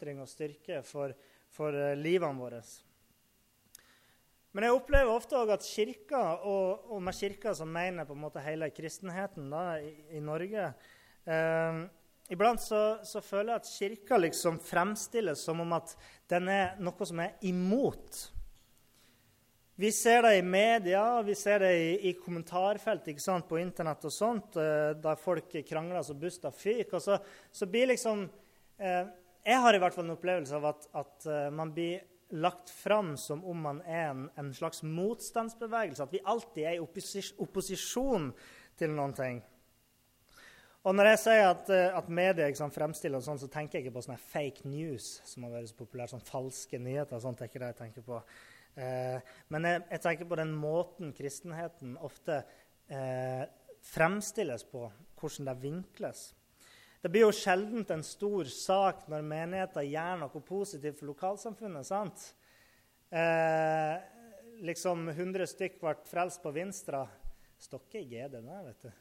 oppmuntring 0.00 0.20
og 0.22 0.28
styrke 0.28 0.80
for, 0.82 1.12
for 1.52 1.74
uh, 1.76 1.92
livene 1.98 2.40
våre. 2.40 2.62
Men 4.52 4.64
jeg 4.64 4.74
opplever 4.74 5.12
ofte 5.12 5.36
også 5.36 5.54
at 5.54 5.66
kirka, 5.66 6.20
og, 6.42 6.88
og, 6.90 7.02
med 7.02 7.14
kirka 7.14 7.52
så 7.54 7.64
mener 7.64 8.06
på 8.08 8.16
en 8.16 8.24
måte 8.24 8.42
hele 8.42 8.70
kristenheten 8.70 9.50
da, 9.52 9.78
i, 9.78 9.92
i, 10.16 10.20
Norge 10.20 10.72
eh, 11.22 11.78
Iblant 12.30 12.58
så, 12.62 12.98
så, 13.06 13.20
føler 13.22 13.52
jeg 13.52 13.60
at 13.60 13.70
kirka 13.70 14.18
liksom 14.18 14.58
fremstilles 14.58 15.44
som 15.46 15.62
om 15.62 15.76
at 15.76 15.94
den 16.30 16.50
er 16.50 16.74
noe 16.82 17.06
som 17.06 17.22
er 17.22 17.38
imot. 17.46 18.24
Vi 19.78 19.92
ser 19.94 20.26
det 20.26 20.34
i 20.40 20.42
media, 20.42 21.04
vi 21.26 21.34
ser 21.38 21.62
det 21.62 21.72
i, 21.78 21.94
i 22.10 22.16
kommentarfelt 22.18 23.06
sant, 23.22 23.46
på 23.48 23.58
Internett 23.62 24.02
og 24.06 24.14
sånt, 24.14 24.58
eh, 24.58 24.96
der 24.98 25.18
folk 25.18 25.54
krangler 25.66 26.02
så 26.06 26.18
busta 26.18 26.50
fyker. 26.50 26.98
Og 26.98 27.06
så, 27.06 27.22
så, 27.54 27.70
blir 27.70 27.92
liksom 27.94 28.26
eh, 28.78 29.06
Jeg 29.46 29.60
har 29.64 29.74
i 29.74 29.80
hvert 29.80 29.96
fall 29.96 30.06
en 30.06 30.16
opplevelse 30.16 30.56
av 30.56 30.66
at, 30.72 30.88
at 31.00 31.28
uh, 31.28 31.48
man 31.54 31.72
blir 31.72 32.02
lagt 32.30 32.70
fram 32.70 33.16
som 33.16 33.44
om 33.44 33.60
man 33.60 33.80
er 33.82 34.10
en, 34.10 34.26
en, 34.38 34.50
slags 34.54 34.82
motstandsbevegelse. 34.82 36.02
At 36.02 36.12
vi 36.14 36.22
alltid 36.24 36.66
er 36.66 36.76
i 36.78 36.82
opposis 36.82 37.32
opposisjon 37.42 38.30
til 38.78 38.94
noen 38.94 39.14
ting. 39.16 39.40
Og 40.80 40.94
når 40.96 41.10
jeg 41.10 41.20
sier 41.26 41.42
at, 41.50 41.68
eh, 41.74 41.90
at 41.92 42.08
media 42.08 42.46
liksom, 42.48 42.70
fremstiller 42.72 43.20
sånn, 43.20 43.40
så 43.40 43.50
tenker 43.52 43.78
jeg 43.78 43.86
ikke 43.86 43.98
på 43.98 44.04
sånne 44.06 44.22
fake 44.30 44.70
news, 44.70 45.18
som 45.28 45.44
har 45.44 45.58
vært 45.58 45.68
så 45.68 45.76
populært, 45.76 46.12
sånn 46.14 46.24
falske 46.24 46.80
nyheter. 46.80 47.20
sånt 47.20 47.42
er 47.42 47.50
ikke 47.50 47.60
det 47.60 47.72
jeg 47.74 47.80
tenker 47.82 48.06
på. 48.06 48.22
Eh, 48.80 49.34
men 49.52 49.68
jeg, 49.68 49.82
jeg, 49.90 50.02
tenker 50.06 50.30
på 50.30 50.40
den 50.40 50.54
måten 50.56 51.12
kristenheten 51.12 51.98
ofte 52.00 52.40
eh, 52.88 53.44
fremstilles 53.90 54.64
på, 54.72 54.86
hvordan 55.20 55.50
det 55.50 55.56
vinkles. 55.60 56.30
Det 57.00 57.08
blir 57.08 57.24
jo 57.24 57.32
sjelden 57.32 57.86
en 57.88 58.02
stor 58.04 58.48
sak 58.52 59.06
når 59.08 59.24
menigheter 59.24 59.86
gjør 59.88 60.18
noe 60.20 60.42
positivt 60.44 60.98
for 61.00 61.08
lokalsamfunnet. 61.08 61.86
sant? 61.88 62.26
Eh, 63.08 63.94
liksom 64.60 65.08
100 65.08 65.48
stykk 65.48 65.80
ble 65.80 65.94
frelst 66.10 66.42
på 66.44 66.52
Vinstra. 66.52 67.06
Stokke 67.60 68.02
i 68.02 68.08
GD 68.08 68.36
der, 68.44 68.68
vet 68.68 68.84
du. 68.84 68.92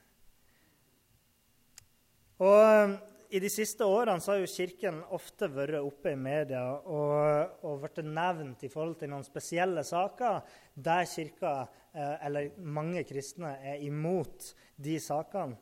Og 2.47 2.63
eh, 2.63 2.95
I 3.35 3.43
de 3.43 3.51
siste 3.51 3.83
årene 3.83 4.23
så 4.23 4.31
har 4.31 4.39
jo 4.45 4.49
Kirken 4.49 5.03
ofte 5.11 5.51
vært 5.51 5.83
oppe 5.83 6.15
i 6.15 6.17
media 6.17 6.63
og, 6.79 7.59
og 7.67 7.83
blitt 7.83 7.99
nevnt 8.07 8.63
i 8.63 8.71
forhold 8.71 8.95
til 9.03 9.11
noen 9.11 9.27
spesielle 9.27 9.83
saker 9.83 10.39
der 10.73 11.03
Kirka, 11.03 11.67
eh, 11.91 12.15
eller 12.25 12.55
mange 12.63 13.03
kristne, 13.03 13.57
er 13.59 13.83
imot 13.83 14.53
de 14.79 14.95
sakene. 15.03 15.59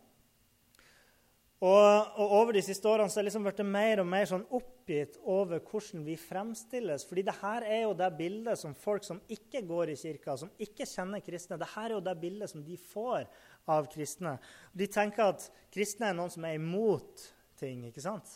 Og, 1.58 2.10
og, 2.22 2.34
over 2.38 2.54
de 2.54 2.62
siste 2.62 2.86
årene 2.86 3.10
så 3.10 3.18
har 3.18 3.24
jeg 3.24 3.32
liksom 3.32 3.46
blitt 3.48 3.62
mer 3.66 4.04
og 4.04 4.06
mer 4.06 4.28
sånn 4.30 4.44
oppgitt 4.54 5.16
over 5.26 5.58
hvordan 5.58 6.04
vi 6.06 6.14
fremstilles. 6.22 7.06
fordi 7.10 7.24
det 7.26 7.34
her 7.40 7.64
er 7.66 7.80
jo 7.88 7.96
det 7.98 8.12
bildet 8.18 8.60
som 8.62 8.76
folk 8.78 9.04
som 9.04 9.22
ikke 9.28 9.64
går 9.66 9.90
i 9.90 9.96
kirka, 9.98 10.36
som 10.38 10.52
ikke 10.62 10.86
kjenner 10.86 11.24
kristne, 11.26 11.58
det 11.58 11.72
her 11.74 11.90
er 11.90 11.96
jo 11.96 12.04
det 12.06 12.14
bildet 12.22 12.52
som 12.52 12.62
de 12.64 12.78
får 12.78 13.26
av 13.74 13.90
kristne. 13.90 14.36
De 14.72 14.86
tenker 14.86 15.32
at 15.34 15.48
kristne 15.74 16.12
er 16.12 16.20
noen 16.20 16.30
som 16.30 16.46
er 16.46 16.60
imot 16.60 17.26
ting. 17.58 17.88
ikke 17.90 18.06
sant? 18.06 18.30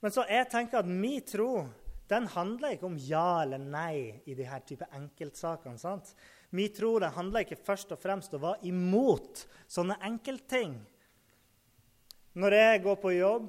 Men 0.00 0.14
så 0.14 0.24
jeg 0.24 0.48
tenker 0.48 0.80
at 0.80 0.88
min 0.88 1.20
tro 1.28 1.66
den 2.08 2.26
handler 2.32 2.72
ikke 2.74 2.88
om 2.88 2.96
ja 2.98 3.42
eller 3.44 3.60
nei 3.60 4.22
i 4.26 4.34
de 4.34 4.46
her 4.48 4.64
type 4.66 4.88
enkeltsakene. 4.96 5.78
sant? 5.78 6.14
Min 6.50 6.72
tro 6.74 6.96
den 6.98 7.12
handler 7.12 7.44
ikke 7.44 7.60
først 7.60 7.92
og 7.92 8.00
fremst 8.00 8.32
om 8.34 8.40
å 8.40 8.48
være 8.48 8.72
imot 8.72 9.44
sånne 9.68 10.00
enkeltting. 10.08 10.80
Når 12.38 12.54
jeg 12.54 12.82
går 12.82 12.94
på 13.02 13.10
jobb, 13.10 13.48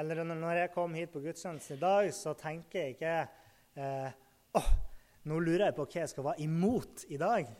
eller 0.00 0.24
når 0.24 0.56
jeg 0.56 0.72
kom 0.72 0.94
hit 0.96 1.10
på 1.12 1.20
gudstjenesten 1.20 1.76
i 1.76 1.80
dag, 1.82 2.06
så 2.16 2.32
tenker 2.32 2.80
jeg 2.80 2.94
ikke 2.94 3.16
eh, 3.76 4.14
oh, 4.56 4.70
nå 5.28 5.40
lurer 5.44 5.66
jeg 5.66 5.76
på 5.76 5.84
hva 5.84 6.00
jeg 6.00 6.12
skal 6.12 6.26
være 6.30 6.46
imot 6.46 7.04
i 7.12 7.20
dag. 7.20 7.52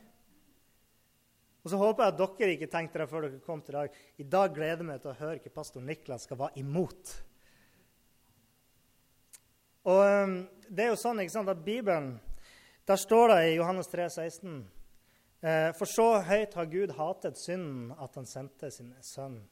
Og 1.64 1.70
så 1.72 1.80
håper 1.80 2.06
jeg 2.06 2.14
at 2.14 2.18
dere 2.40 2.56
ikke 2.56 2.70
tenkte 2.72 3.02
det 3.02 3.10
før 3.12 3.26
dere 3.26 3.44
kom 3.44 3.60
til 3.60 3.76
i 3.76 3.78
dag. 3.82 4.00
I 4.16 4.28
dag 4.36 4.56
gleder 4.56 4.80
jeg 4.80 4.88
meg 4.88 5.04
til 5.04 5.12
å 5.12 5.16
høre 5.20 5.38
hva 5.44 5.54
pastor 5.60 5.84
Niklas 5.84 6.24
skal 6.24 6.40
være 6.40 6.64
imot. 6.64 7.14
Og 9.92 10.00
um, 10.00 10.36
det 10.64 10.86
er 10.86 10.92
jo 10.94 11.00
sånn 11.00 11.20
ikke 11.20 11.36
sant, 11.36 11.52
at 11.52 11.60
Bibelen 11.60 12.14
Der 12.88 12.96
står 12.96 13.34
det 13.34 13.40
i 13.50 13.56
Johannes 13.58 13.90
3, 13.92 14.06
16 14.08 14.54
eh, 15.44 15.72
For 15.76 15.84
så 15.84 16.06
høyt 16.24 16.56
har 16.56 16.70
Gud 16.72 16.94
hatet 16.96 17.36
synden 17.36 17.90
at 18.00 18.16
han 18.16 18.24
sendte 18.24 18.70
sin 18.72 18.94
sønn 19.04 19.42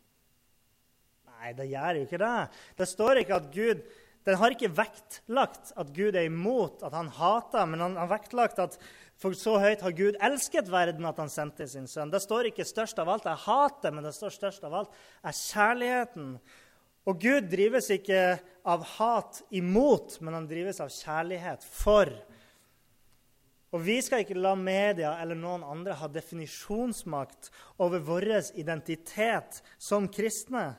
Nei, 1.43 1.51
det 1.59 1.67
gjør 1.73 1.99
jo 1.99 2.07
ikke 2.07 2.23
det. 2.23 2.39
Det 2.79 2.87
står 2.87 3.23
ikke 3.25 3.39
at 3.41 3.53
Gud 3.55 3.85
Den 4.23 4.37
har 4.39 4.55
ikke 4.55 4.69
vektlagt 4.71 5.73
at 5.75 5.89
Gud 5.91 6.15
er 6.15 6.29
imot, 6.29 6.85
at 6.87 6.95
han 6.95 7.09
hater, 7.11 7.65
men 7.67 7.81
han 7.83 7.97
har 7.99 8.07
vektlagt 8.07 8.61
at 8.63 8.77
for 9.19 9.35
så 9.35 9.57
høyt 9.59 9.83
har 9.83 9.95
Gud 9.99 10.19
elsket 10.23 10.71
verden 10.71 11.09
at 11.11 11.19
han 11.19 11.31
sendte 11.31 11.67
sin 11.67 11.89
sønn. 11.91 12.11
Det 12.11 12.21
står 12.23 12.53
ikke 12.53 12.67
størst 12.67 13.01
av 13.03 13.11
alt 13.11 13.27
er 13.27 13.41
hatet, 13.49 13.91
men 13.91 14.07
det 14.07 14.15
står 14.15 14.31
størst 14.37 14.63
av 14.69 14.77
alt 14.79 14.95
er 15.27 15.35
kjærligheten. 15.35 16.37
Og 17.11 17.19
Gud 17.19 17.51
drives 17.51 17.91
ikke 17.91 18.21
av 18.63 18.87
hat 18.95 19.43
imot, 19.51 20.21
men 20.23 20.39
han 20.39 20.47
drives 20.47 20.79
av 20.83 20.95
kjærlighet 20.95 21.67
for. 21.67 22.15
Og 23.73 23.81
vi 23.83 23.99
skal 24.05 24.23
ikke 24.23 24.39
la 24.39 24.53
media 24.59 25.17
eller 25.23 25.39
noen 25.39 25.65
andre 25.65 25.97
ha 25.97 26.09
definisjonsmakt 26.13 27.49
over 27.81 28.03
vår 28.05 28.29
identitet 28.61 29.63
som 29.81 30.11
kristne 30.13 30.75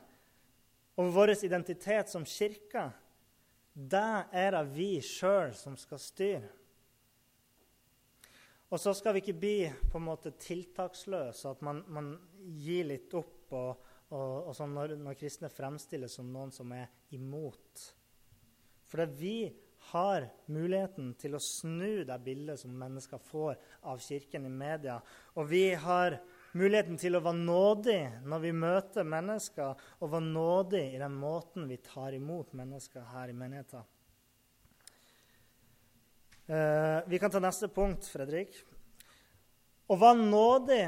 og 0.94 1.14
vår 1.14 1.34
identitet 1.44 2.10
som 2.10 2.26
kirke, 2.26 2.88
det 3.74 4.10
er 4.30 4.54
det 4.54 4.66
vi 4.76 4.90
sjøl 5.02 5.50
som 5.58 5.74
skal 5.78 5.98
styre. 5.98 6.50
Og 8.70 8.80
så 8.80 8.94
skal 8.96 9.14
vi 9.14 9.22
ikke 9.22 9.38
bli 9.38 9.58
på 9.90 9.98
en 10.00 10.06
måte 10.06 10.32
tiltaksløse, 10.40 11.50
at 11.50 11.60
man, 11.62 11.82
man 11.86 12.14
gir 12.58 12.88
litt 12.88 13.12
opp 13.14 13.52
og, 13.54 13.84
og, 14.10 14.48
og 14.48 14.54
sånn 14.56 14.72
når, 14.74 14.96
når, 15.02 15.18
kristne 15.18 15.50
fremstilles 15.52 16.16
som 16.18 16.30
noen 16.32 16.50
som 16.54 16.72
er 16.74 16.88
imot. 17.14 17.84
For 18.90 19.02
det 19.02 19.18
vi 19.20 19.36
har 19.92 20.26
muligheten 20.50 21.12
til 21.20 21.36
å 21.36 21.42
snu 21.42 22.02
det 22.08 22.16
bildet 22.24 22.62
som 22.62 22.74
mennesker 22.78 23.20
får 23.20 23.58
av 23.90 24.00
Kirken 24.02 24.48
i 24.48 24.52
media. 24.52 24.96
Og 25.36 25.50
vi 25.50 25.66
har 25.76 26.16
Muligheten 26.54 26.94
til 27.00 27.18
å 27.18 27.22
være 27.24 27.40
nådig 27.42 28.00
når 28.30 28.42
vi 28.44 28.50
møter 28.54 29.06
mennesker, 29.10 29.74
og 29.98 30.10
være 30.12 30.26
nådig 30.28 30.82
i 30.94 31.00
den 31.02 31.16
måten 31.18 31.64
vi 31.66 31.80
tar 31.82 32.14
imot 32.14 32.52
mennesker 32.54 33.08
her 33.10 33.32
i 33.32 33.34
menigheten. 33.34 33.82
Uh, 36.44 37.00
vi 37.10 37.18
kan 37.18 37.32
ta 37.32 37.40
neste 37.42 37.66
punkt, 37.72 38.06
Fredrik. 38.06 38.54
Å 39.90 39.96
være 39.98 40.26
nådig 40.28 40.84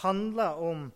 handler 0.00 0.62
om 0.64 0.86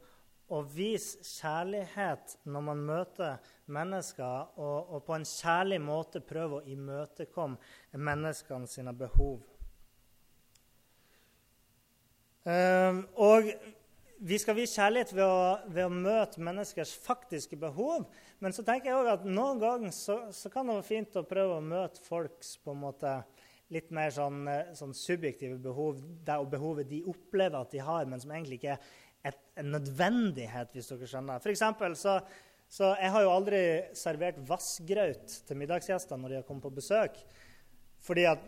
å 0.51 0.61
vise 0.65 1.21
kjærlighet 1.27 2.39
når 2.49 2.65
man 2.71 2.81
møter 2.87 3.51
mennesker, 3.71 4.55
og, 4.57 4.95
og 4.97 5.05
på 5.07 5.19
en 5.19 5.27
kjærlig 5.29 5.81
måte 5.85 6.23
prøve 6.25 6.63
å 6.63 6.73
imøtekomme 6.73 8.01
menneskene 8.01 8.71
sine 8.71 8.97
behov. 8.97 9.43
Uh, 12.49 13.05
og 13.21 13.53
vi 14.21 14.37
skal 14.39 14.57
vise 14.59 14.77
kjærlighet 14.77 15.13
ved 15.17 15.25
å, 15.25 15.45
ved 15.73 15.87
å, 15.87 15.93
møte 15.93 16.43
menneskers 16.45 16.93
faktiske 17.01 17.57
behov. 17.61 18.05
Men 18.45 18.53
så 18.53 18.65
tenker 18.67 18.91
jeg 18.91 18.99
også 18.99 19.15
at 19.17 19.29
noen 19.29 19.63
ganger 19.63 19.95
så, 19.97 20.17
så, 20.37 20.51
kan 20.53 20.69
det 20.69 20.77
være 20.77 20.89
fint 20.91 21.17
å 21.17 21.25
prøve 21.29 21.57
å 21.57 21.65
møte 21.65 22.03
folks 22.05 22.59
på 22.61 22.75
en 22.75 22.83
måte 22.83 23.15
litt 23.73 23.89
mer 23.95 24.13
sånn, 24.13 24.43
eh, 24.51 24.75
sånn 24.77 24.93
subjektive 24.97 25.57
behov, 25.63 26.03
og 26.35 26.51
behovet 26.53 26.91
de 26.91 27.01
opplever 27.09 27.57
at 27.61 27.73
de 27.73 27.81
har, 27.87 28.09
men 28.11 28.21
som 28.21 28.35
egentlig 28.35 28.61
ikke 28.61 28.77
er 29.25 29.37
en 29.63 29.73
nødvendighet, 29.77 30.73
hvis 30.75 30.91
dere 30.93 31.09
skjønner. 31.09 31.41
For 31.41 31.55
eksempel, 31.55 31.97
så, 31.97 32.19
så 32.69 32.93
jeg 33.01 33.15
har 33.15 33.25
jo 33.25 33.33
aldri 33.33 33.63
servert 33.97 34.43
vassgraut 34.49 35.39
til 35.47 35.61
middagsgjester 35.63 36.21
når 36.21 36.35
de 36.35 36.41
har 36.41 36.49
kommet 36.49 36.67
på 36.67 36.77
besøk. 36.81 37.17
Fordi 38.05 38.27
at 38.29 38.45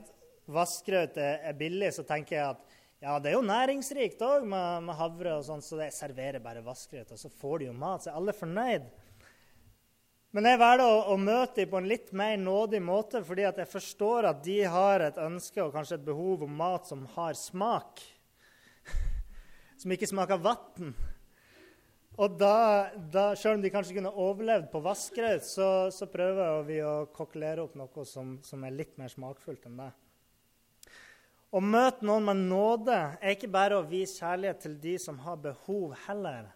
vassgraut 0.52 1.16
er, 1.22 1.40
er 1.48 1.56
billig, 1.56 1.94
så 1.96 2.04
tenker 2.08 2.36
jeg 2.36 2.56
at 2.56 2.71
ja, 3.02 3.16
det 3.18 3.32
er 3.32 3.34
jo 3.34 3.42
næringsrikt 3.42 4.20
òg 4.22 4.44
med, 4.46 4.84
med, 4.86 4.94
havre, 4.94 5.34
og 5.40 5.46
sånn, 5.46 5.62
så 5.64 5.80
det 5.80 5.88
serverer 5.90 6.42
bare 6.42 6.62
vassgrøt. 6.62 7.10
Og 7.10 7.18
så 7.18 7.30
får 7.40 7.58
de 7.58 7.66
jo 7.66 7.74
mat, 7.74 8.04
så 8.04 8.12
er 8.12 8.18
alle 8.20 8.34
fornøyd. 8.36 8.84
Men 10.32 10.46
jeg 10.48 10.60
velger 10.62 10.84
å, 10.86 11.00
å 11.12 11.16
møte 11.20 11.58
dem 11.58 11.72
på 11.72 11.80
en 11.80 11.88
litt 11.90 12.12
mer 12.16 12.36
nådig 12.40 12.80
måte, 12.86 13.24
fordi 13.26 13.44
jeg 13.48 13.66
forstår 13.68 14.30
at 14.30 14.44
de 14.46 14.60
har 14.70 15.02
et 15.04 15.18
ønske 15.20 15.60
og 15.64 15.74
kanskje 15.74 15.98
et 15.98 16.06
behov 16.06 16.46
om 16.46 16.54
mat 16.62 16.86
som 16.88 17.02
har 17.16 17.34
smak. 17.36 18.04
som 19.82 19.92
ikke 19.92 20.08
smaker 20.08 20.40
vann. 20.40 20.94
Og 22.22 22.38
da, 22.38 22.92
da, 23.10 23.26
selv 23.34 23.58
om 23.58 23.64
de 23.64 23.72
kanskje 23.72 23.96
kunne 23.98 24.14
overlevd 24.14 24.70
på 24.70 24.84
vassgrøt, 24.84 25.42
så, 25.48 25.68
så, 25.90 26.06
prøver 26.12 26.62
vi 26.70 26.78
å 26.86 26.94
kokkelere 27.10 27.64
opp 27.64 27.74
noe 27.80 28.06
som, 28.06 28.36
som 28.46 28.62
er 28.62 28.78
litt 28.78 28.94
mer 29.00 29.10
smakfullt 29.10 29.66
enn 29.66 29.80
det. 29.80 29.90
Å 31.52 31.60
møte 31.60 32.06
noen 32.08 32.24
med 32.30 32.46
nåde 32.48 32.96
er 33.20 33.34
ikke 33.34 33.50
bare 33.52 33.76
å 33.76 33.84
vise 33.84 34.22
kjærlighet 34.22 34.62
til 34.64 34.76
de 34.80 34.94
som 35.02 35.18
har 35.20 35.36
behov, 35.36 35.92
heller. 36.06 36.46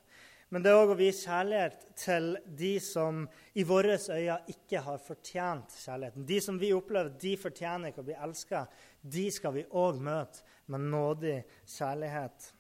Men 0.49 0.63
det 0.65 0.71
er 0.71 0.79
òg 0.79 0.95
å 0.95 0.97
vise 0.97 1.27
kjærlighet 1.27 1.83
til 2.01 2.31
de 2.57 2.71
som 2.81 3.25
i 3.59 3.65
våre 3.67 3.99
øyne 3.99 4.39
ikke 4.55 4.81
har 4.87 5.03
fortjent 5.05 5.77
kjærligheten. 5.83 6.25
De 6.25 6.41
som 6.41 6.57
vi 6.57 6.73
opplever 6.73 7.13
de 7.21 7.35
fortjener 7.37 7.93
ikke 7.93 8.05
å 8.05 8.09
bli 8.09 8.19
elska, 8.29 8.65
de 9.03 9.29
skal 9.35 9.57
vi 9.59 9.69
òg 9.77 10.01
møte 10.01 10.47
med 10.73 10.89
nådig 10.89 11.37
kjærlighet. 11.77 12.51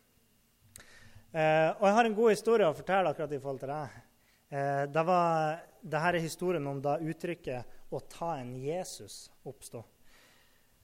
Eh, 1.32 1.70
og 1.72 1.88
jeg 1.88 1.96
har 2.02 2.08
en 2.08 2.20
god 2.20 2.32
historie 2.36 2.68
å 2.68 2.76
fortelle 2.76 3.16
akkurat 3.16 3.32
i 3.32 3.40
forhold 3.40 3.64
til 3.64 3.72
deg. 3.72 4.00
Eh, 4.50 4.86
det 4.92 5.04
var, 5.08 5.62
dette 5.80 6.08
er 6.10 6.24
historien 6.26 6.68
om 6.68 6.84
da 6.84 6.98
uttrykket 7.00 7.78
'å 7.88 8.08
ta 8.10 8.36
en 8.36 8.56
Jesus' 8.60 9.30
oppsto. 9.46 9.86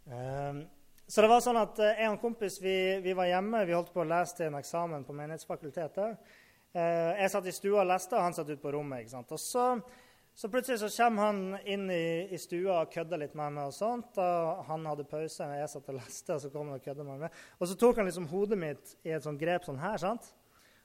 Eh, 0.07 0.65
så 1.07 1.25
det 1.25 1.31
var 1.33 1.43
sånn 1.45 1.59
at 1.61 1.81
eh, 1.83 1.99
Jeg 2.01 2.11
og 2.11 2.17
en 2.17 2.23
kompis 2.23 2.61
vi, 2.63 2.77
vi, 3.05 3.13
var 3.17 3.29
hjemme. 3.29 3.65
Vi 3.69 3.75
holdt 3.77 3.93
på 3.95 4.05
å 4.05 4.09
lese 4.09 4.39
til 4.39 4.49
en 4.49 4.61
eksamen 4.61 5.05
på 5.07 5.17
Menighetsfakultetet. 5.17 6.39
Eh, 6.73 7.11
jeg 7.19 7.33
satt 7.35 7.49
i 7.51 7.55
stua 7.55 7.83
og 7.83 7.91
leste, 7.91 8.17
og 8.17 8.25
han 8.25 8.37
satt 8.37 8.49
ute 8.53 8.63
på 8.63 8.73
rommet. 8.73 9.03
ikke 9.03 9.17
sant? 9.17 9.35
Og 9.35 9.41
så, 9.43 9.67
så 10.33 10.49
plutselig 10.53 10.81
så 10.81 10.91
kommer 10.95 11.29
han 11.29 11.43
inn 11.69 11.85
i, 11.93 12.33
i 12.33 12.41
stua 12.41 12.79
og 12.81 12.95
kødder 12.95 13.21
litt 13.21 13.37
med 13.37 13.59
meg. 13.59 13.69
og 13.69 13.77
sånt, 13.77 14.17
og 14.23 14.65
Han 14.71 14.89
hadde 14.89 15.09
pause, 15.11 15.45
og 15.45 15.61
jeg 15.61 15.73
satt 15.75 15.93
og 15.93 15.99
leste, 15.99 16.37
og 16.37 16.45
så 16.45 16.53
kom 16.55 16.71
han 16.71 16.81
og 16.81 16.87
kødda 16.87 17.09
med 17.11 17.27
meg. 17.27 17.43
Og 17.59 17.69
så 17.69 17.79
tok 17.85 18.01
han 18.01 18.09
liksom 18.09 18.31
hodet 18.33 18.61
mitt 18.63 18.97
i 19.05 19.13
et 19.13 19.27
sånt 19.27 19.41
grep 19.43 19.69
sånn 19.69 19.83
her. 19.83 20.01
sant? 20.01 20.33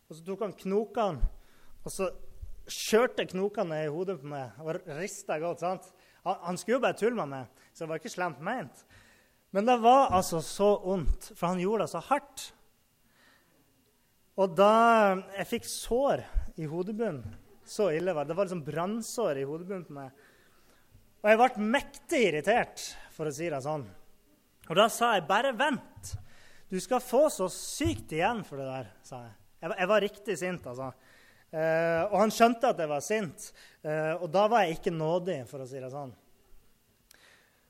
Og 0.10 0.16
så 0.16 0.28
tok 0.28 0.44
han 0.48 0.60
knokene, 0.60 1.34
og 1.84 1.92
så 1.94 2.12
kjørte 2.68 3.30
knokene 3.32 3.86
i 3.86 3.90
hodet 3.92 4.18
på 4.20 4.28
meg 4.28 4.60
og 4.60 4.82
rista 5.00 5.40
godt. 5.40 5.64
sant? 5.64 5.92
Han, 6.28 6.40
han 6.50 6.60
skulle 6.60 6.82
jo 6.82 6.84
bare 6.84 7.00
tulle 7.00 7.16
med 7.16 7.32
meg, 7.32 7.68
så 7.72 7.86
det 7.86 7.94
var 7.94 8.02
ikke 8.02 8.18
slemt 8.18 8.44
meint. 8.44 8.88
Men 9.56 9.68
det 9.68 9.78
var 9.80 10.12
altså 10.16 10.42
så 10.44 10.74
vondt, 10.84 11.32
for 11.34 11.52
han 11.52 11.62
gjorde 11.62 11.86
det 11.86 11.94
så 11.94 12.02
hardt. 12.10 12.48
Og 14.38 14.54
da 14.58 14.74
jeg 15.40 15.50
fikk 15.50 15.70
sår 15.70 16.22
i 16.62 16.68
hodebunnen 16.70 17.24
Så 17.66 17.90
ille 17.96 18.14
var 18.14 18.26
det. 18.26 18.32
Det 18.32 18.38
var 18.38 18.46
liksom 18.48 18.64
brannsår 18.64 19.40
i 19.42 19.46
hodebunnen 19.48 19.88
på 19.88 19.96
meg. 19.96 20.22
Og 21.24 21.32
jeg 21.32 21.40
ble 21.42 21.70
mektig 21.74 22.22
irritert, 22.30 22.84
for 23.12 23.28
å 23.28 23.34
si 23.34 23.50
det 23.52 23.60
sånn. 23.66 23.84
Og 24.70 24.78
da 24.78 24.86
sa 24.94 25.16
jeg 25.16 25.26
bare 25.28 25.52
vent. 25.58 26.14
Du 26.72 26.78
skal 26.84 27.04
få 27.04 27.26
så 27.34 27.50
sykt 27.52 28.14
igjen 28.16 28.44
for 28.48 28.62
det 28.62 28.68
der, 28.70 28.88
sa 29.04 29.20
jeg. 29.26 29.34
Jeg, 29.64 29.74
jeg 29.82 29.90
var 29.92 30.04
riktig 30.04 30.38
sint, 30.40 30.70
altså. 30.70 30.92
Eh, 31.48 32.04
og 32.06 32.18
han 32.20 32.34
skjønte 32.34 32.72
at 32.72 32.80
jeg 32.84 32.92
var 32.92 33.04
sint. 33.04 33.50
Eh, 33.84 34.14
og 34.16 34.28
da 34.32 34.46
var 34.52 34.66
jeg 34.66 34.78
ikke 34.78 34.94
nådig, 34.96 35.42
for 35.50 35.64
å 35.64 35.68
si 35.68 35.80
det 35.82 35.92
sånn. 35.92 36.14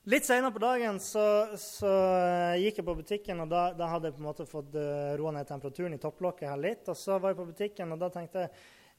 Litt 0.08 0.24
senere 0.24 0.54
på 0.54 0.60
dagen 0.62 0.96
så, 1.04 1.22
så, 1.60 1.88
eh, 2.16 2.62
gikk 2.62 2.78
jeg 2.80 2.84
på 2.86 2.92
butikken, 2.96 3.42
og 3.44 3.50
da, 3.52 3.66
da, 3.76 3.90
hadde 3.92 4.08
jeg 4.08 4.14
på 4.16 4.22
en 4.22 4.28
måte 4.28 4.46
fått 4.48 4.76
uh, 4.80 5.12
roa 5.20 5.34
ned 5.36 5.48
temperaturen 5.50 5.92
i 5.92 5.98
topplokket 6.00 6.48
her 6.48 6.60
litt. 6.62 6.86
Og 6.88 6.96
så 6.96 7.18
var 7.20 7.34
jeg 7.34 7.36
på 7.42 7.44
butikken, 7.50 7.92
og 7.92 8.00
da 8.00 8.08
tenkte 8.14 8.46
jeg 8.46 8.52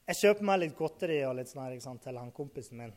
jeg 0.10 0.20
kjøper 0.20 0.46
meg 0.46 0.60
litt 0.62 0.76
godteri 0.78 1.18
og 1.26 1.34
litt 1.40 1.50
sånn 1.50 1.64
her, 1.64 1.74
sant, 1.82 2.04
til 2.04 2.18
han 2.18 2.30
kompisen 2.34 2.78
min. 2.78 2.94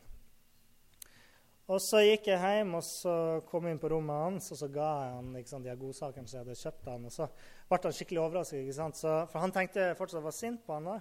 Og 1.73 1.81
så 1.81 2.03
gikk 2.05 2.29
jeg 2.29 2.41
hjem 2.41 2.75
og 2.77 2.85
så 2.85 3.15
kom 3.49 3.69
jeg 3.69 3.77
inn 3.77 3.81
på 3.81 3.91
rommet 3.95 4.21
hans, 4.27 4.49
og 4.53 4.61
så 4.61 4.69
ga 4.73 4.89
jeg 5.07 5.15
han 5.17 5.31
sant, 5.49 5.69
de 5.69 5.77
godsakene 5.81 6.29
som 6.29 6.39
jeg 6.39 6.45
hadde 6.45 6.57
kjøpt 6.67 6.91
han, 6.93 7.07
Og 7.09 7.15
så 7.15 7.29
ble 7.71 7.79
han 7.87 7.97
skikkelig 7.97 8.21
overrasket, 8.27 9.01
for 9.33 9.39
han 9.41 9.55
tenkte 9.57 9.87
jeg 9.87 9.97
fortsatt 10.03 10.25
var 10.25 10.37
sint 10.37 10.61
på 10.67 10.77
han 10.77 10.91
da. 10.91 10.99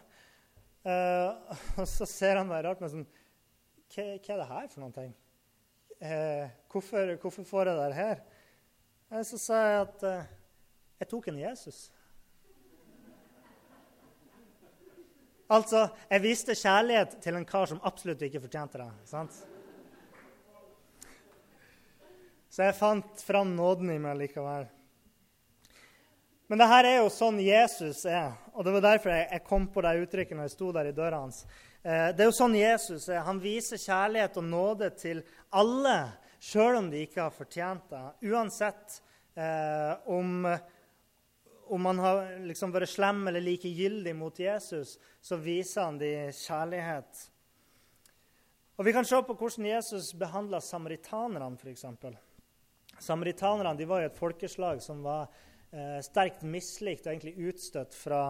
Uh, 0.88 1.60
og 1.84 1.92
så 1.92 2.08
ser 2.08 2.40
han 2.40 2.48
meg 2.52 2.64
rart 2.70 2.80
med 2.80 2.96
sånn 2.96 3.04
hva, 3.04 4.08
hva 4.16 4.38
er 4.38 4.42
det 4.46 4.50
her 4.54 4.72
for 4.72 4.86
noen 4.86 4.96
ting? 4.96 5.12
Eh, 6.02 6.50
hvorfor, 6.72 7.16
hvorfor, 7.22 7.48
får 7.48 7.72
jeg 7.72 7.80
det 7.80 7.98
her? 7.98 8.22
Eh, 9.12 9.24
så 9.28 9.40
sa 9.42 9.62
jeg 9.62 9.82
at 9.86 10.06
eh, 10.10 10.34
jeg 11.02 11.10
tok 11.14 11.30
en 11.32 11.40
Jesus. 11.42 11.80
Altså, 15.52 15.88
jeg 16.08 16.24
viste 16.24 16.56
kjærlighet 16.56 17.18
til 17.24 17.36
en 17.36 17.48
kar 17.48 17.68
som 17.68 17.82
absolutt 17.84 18.22
ikke 18.24 18.44
fortjente 18.46 18.80
det. 18.80 18.92
sant? 19.10 19.42
Så 22.52 22.68
jeg 22.68 22.76
fant 22.76 23.24
fram 23.24 23.52
nåden 23.56 23.92
i 23.92 24.00
meg 24.00 24.18
likevel. 24.20 24.70
Men 26.52 26.60
det 26.60 26.68
her 26.68 26.88
er 26.88 26.98
jo 27.00 27.12
sånn 27.12 27.38
Jesus 27.40 28.02
er. 28.12 28.34
Og 28.52 28.66
det 28.68 28.74
var 28.76 28.84
derfor 28.84 29.14
jeg, 29.16 29.44
kom 29.48 29.70
på 29.72 29.84
det 29.86 29.94
uttrykket 30.04 30.36
når 30.36 30.50
jeg 30.50 30.56
sto 30.58 30.72
der 30.76 30.90
i 30.90 30.96
døra 30.96 31.22
hans. 31.24 31.46
Eh, 31.84 32.10
det 32.14 32.22
er 32.22 32.30
jo 32.30 32.36
sånn 32.36 32.58
Jesus 32.58 33.08
er. 33.10 33.24
Han 33.26 33.42
viser 33.42 33.82
kjærlighet 33.82 34.38
og 34.38 34.46
nåde 34.46 34.92
til 35.02 35.24
alle, 35.58 35.98
sjøl 36.42 36.78
om 36.84 36.92
de 36.92 37.02
ikke 37.08 37.24
har 37.26 37.34
fortjent 37.34 37.90
det. 37.90 38.04
Uansett 38.30 39.02
eh, 39.34 39.94
om, 40.06 40.46
om 41.74 41.82
man 41.90 42.02
har 42.04 42.36
liksom 42.46 42.74
vært 42.76 42.94
slem 42.94 43.26
eller 43.32 43.42
likegyldig 43.46 44.14
mot 44.18 44.40
Jesus, 44.40 44.98
så 45.22 45.40
viser 45.42 45.88
han 45.88 45.98
de 46.02 46.14
kjærlighet. 46.38 47.28
Og 48.78 48.86
Vi 48.86 48.94
kan 48.94 49.06
se 49.06 49.18
på 49.22 49.36
hvordan 49.38 49.66
Jesus 49.68 50.14
behandla 50.18 50.62
samaritanerne, 50.62 51.58
f.eks. 51.58 51.86
Samaritanerne 53.02 53.86
var 53.90 54.02
jo 54.02 54.10
et 54.10 54.18
folkeslag 54.18 54.82
som 54.82 55.04
var 55.06 55.28
eh, 55.74 56.00
sterkt 56.06 56.42
mislikt 56.46 57.06
og 57.06 57.14
egentlig 57.14 57.52
utstøtt 57.52 57.94
fra, 57.94 58.24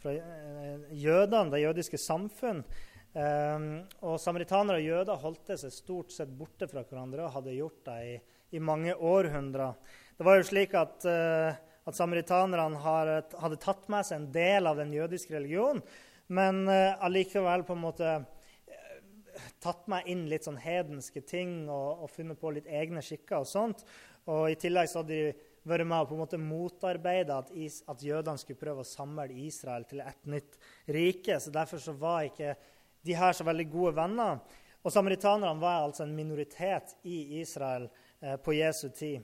fra 0.00 0.14
eh, 0.16 0.86
jødene, 1.02 1.50
det 1.52 1.64
jødiske 1.64 2.00
samfunn. 2.00 2.62
Um, 3.10 3.80
og 4.06 4.20
Samaritanere 4.22 4.78
og 4.78 4.84
jøder 4.86 5.18
holdt 5.18 5.48
seg 5.58 5.72
stort 5.74 6.12
sett 6.14 6.30
borte 6.30 6.68
fra 6.70 6.84
hverandre 6.86 7.24
og 7.24 7.32
hadde 7.34 7.56
gjort 7.56 7.80
det 7.88 7.96
i, 8.06 8.12
i 8.54 8.62
mange 8.62 8.94
århundrer. 8.94 9.74
Det 10.14 10.26
var 10.26 10.38
jo 10.38 10.46
slik 10.46 10.76
at, 10.78 11.08
uh, 11.10 11.50
at 11.90 11.98
samaritanerne 11.98 12.78
hadde 12.78 13.58
tatt 13.64 13.90
med 13.90 14.06
seg 14.06 14.20
en 14.20 14.30
del 14.30 14.70
av 14.70 14.78
den 14.78 14.94
jødiske 14.94 15.34
religionen, 15.34 15.82
men 16.30 16.62
uh, 16.70 17.02
allikevel 17.02 17.66
på 17.66 17.74
en 17.74 17.84
måte 17.88 18.14
uh, 18.22 19.44
tatt 19.58 19.90
med 19.90 20.06
inn 20.06 20.28
litt 20.30 20.46
sånn 20.46 20.62
hedenske 20.62 21.26
ting 21.26 21.64
og, 21.66 22.06
og, 22.06 22.14
funnet 22.14 22.38
på 22.38 22.54
litt 22.54 22.70
egne 22.70 23.02
skikker 23.02 23.42
og 23.42 23.50
sånt. 23.50 23.86
Og 24.30 24.52
I 24.52 24.58
tillegg 24.60 24.86
så 24.86 25.02
hadde 25.02 25.16
de 25.16 25.38
vært 25.66 25.88
med 25.88 25.98
og 25.98 26.12
på 26.12 26.14
en 26.14 26.22
måte 26.28 26.38
motarbeida 26.38 27.42
at, 27.42 27.50
at 27.90 28.02
jødene 28.06 28.38
skulle 28.38 28.62
prøve 28.62 28.84
å 28.84 28.94
samle 28.94 29.32
Israel 29.34 29.82
til 29.90 30.06
et 30.06 30.28
nytt 30.30 30.60
rike. 30.86 31.42
Så 31.42 31.50
derfor 31.50 31.82
så 31.82 31.98
var 31.98 32.28
ikke 32.28 32.54
de 33.02 33.16
her 33.16 33.32
så 33.32 33.44
veldig 33.44 33.66
gode 33.70 33.94
venner. 33.96 34.40
Og 34.82 34.92
samaritanerne 34.92 35.60
var 35.60 35.84
altså 35.84 36.06
en 36.06 36.16
minoritet 36.16 36.96
i 37.02 37.40
Israel 37.40 37.88
eh, 38.20 38.36
på 38.36 38.54
Jesu 38.56 38.88
tid. 38.88 39.20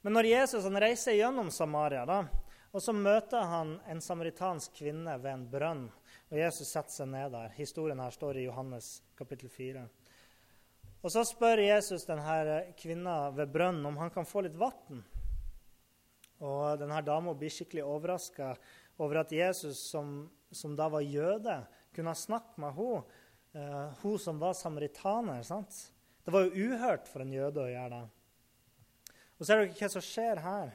Men 0.00 0.14
når 0.14 0.28
Jesus 0.30 0.64
reiser 0.64 1.16
gjennom 1.16 1.50
Samaria, 1.50 2.04
da, 2.06 2.22
og 2.72 2.82
så 2.84 2.92
møter 2.92 3.48
han 3.48 3.78
en 3.88 4.00
samaritansk 4.04 4.76
kvinne 4.76 5.16
ved 5.22 5.32
en 5.32 5.46
brønn, 5.50 5.86
og 6.28 6.36
Jesus 6.36 6.68
setter 6.68 6.92
seg 6.92 7.08
ned 7.10 7.32
der. 7.32 7.54
Historien 7.56 8.00
her 8.02 8.12
står 8.12 8.38
i 8.38 8.44
Johannes 8.44 8.98
kapittel 9.16 9.48
4. 9.48 9.86
Og 10.98 11.12
Så 11.12 11.22
spør 11.24 11.62
Jesus 11.62 12.04
denne 12.04 12.74
kvinna 12.76 13.30
ved 13.30 13.52
brønnen 13.54 13.86
om 13.86 13.96
han 13.96 14.10
kan 14.12 14.26
få 14.28 14.42
litt 14.44 14.58
vann. 14.58 15.02
Og 16.44 16.78
denne 16.78 17.00
dama 17.02 17.34
blir 17.34 17.50
skikkelig 17.50 17.86
overraska 17.86 18.52
over 18.98 19.22
at 19.22 19.32
Jesus, 19.32 19.78
som, 19.90 20.28
som 20.50 20.74
da 20.76 20.88
var 20.90 21.06
jøde, 21.06 21.56
kunne 21.98 22.14
snakke 22.16 22.62
med 22.62 22.76
henne, 22.78 23.02
uh, 23.58 24.02
hun 24.02 24.18
som 24.22 24.38
var 24.40 24.54
samaritaner. 24.56 25.42
Sant? 25.46 25.74
Det 26.24 26.34
var 26.34 26.46
jo 26.46 26.68
uhørt 26.68 27.10
for 27.10 27.24
en 27.24 27.34
jøde 27.34 27.64
å 27.64 27.70
gjøre 27.70 27.98
det. 27.98 28.04
Og 29.38 29.46
ser 29.46 29.62
dere 29.62 29.74
hva 29.78 29.90
som 29.92 30.04
skjer 30.04 30.40
her? 30.42 30.72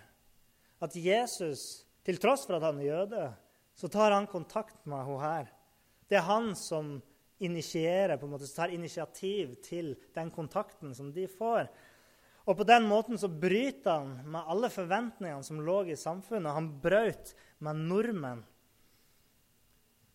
At 0.84 0.96
Jesus, 1.00 1.84
til 2.04 2.20
tross 2.20 2.46
for 2.48 2.58
at 2.58 2.68
han 2.68 2.80
er 2.82 2.90
jøde, 2.90 3.26
så 3.76 3.90
tar 3.92 4.16
han 4.16 4.30
kontakt 4.30 4.86
med 4.86 5.04
henne 5.08 5.24
her. 5.24 5.52
Det 6.10 6.20
er 6.20 6.28
han 6.28 6.52
som 6.60 6.96
initierer, 7.44 8.18
på 8.18 8.28
en 8.28 8.36
måte, 8.36 8.48
tar 8.52 8.74
initiativ 8.74 9.56
til 9.66 9.94
den 10.16 10.32
kontakten 10.32 10.94
som 10.96 11.12
de 11.16 11.26
får. 11.28 11.68
Og 12.44 12.58
på 12.60 12.68
den 12.68 12.86
måten 12.88 13.20
så 13.20 13.30
bryter 13.32 14.02
han 14.02 14.18
med 14.28 14.50
alle 14.52 14.70
forventningene 14.72 15.46
som 15.48 15.62
lå 15.64 15.80
i 15.88 16.00
samfunnet. 16.00 16.56
Han 16.56 16.70
brøt 16.84 17.32
med 17.64 17.86
nordmenn. 17.88 18.44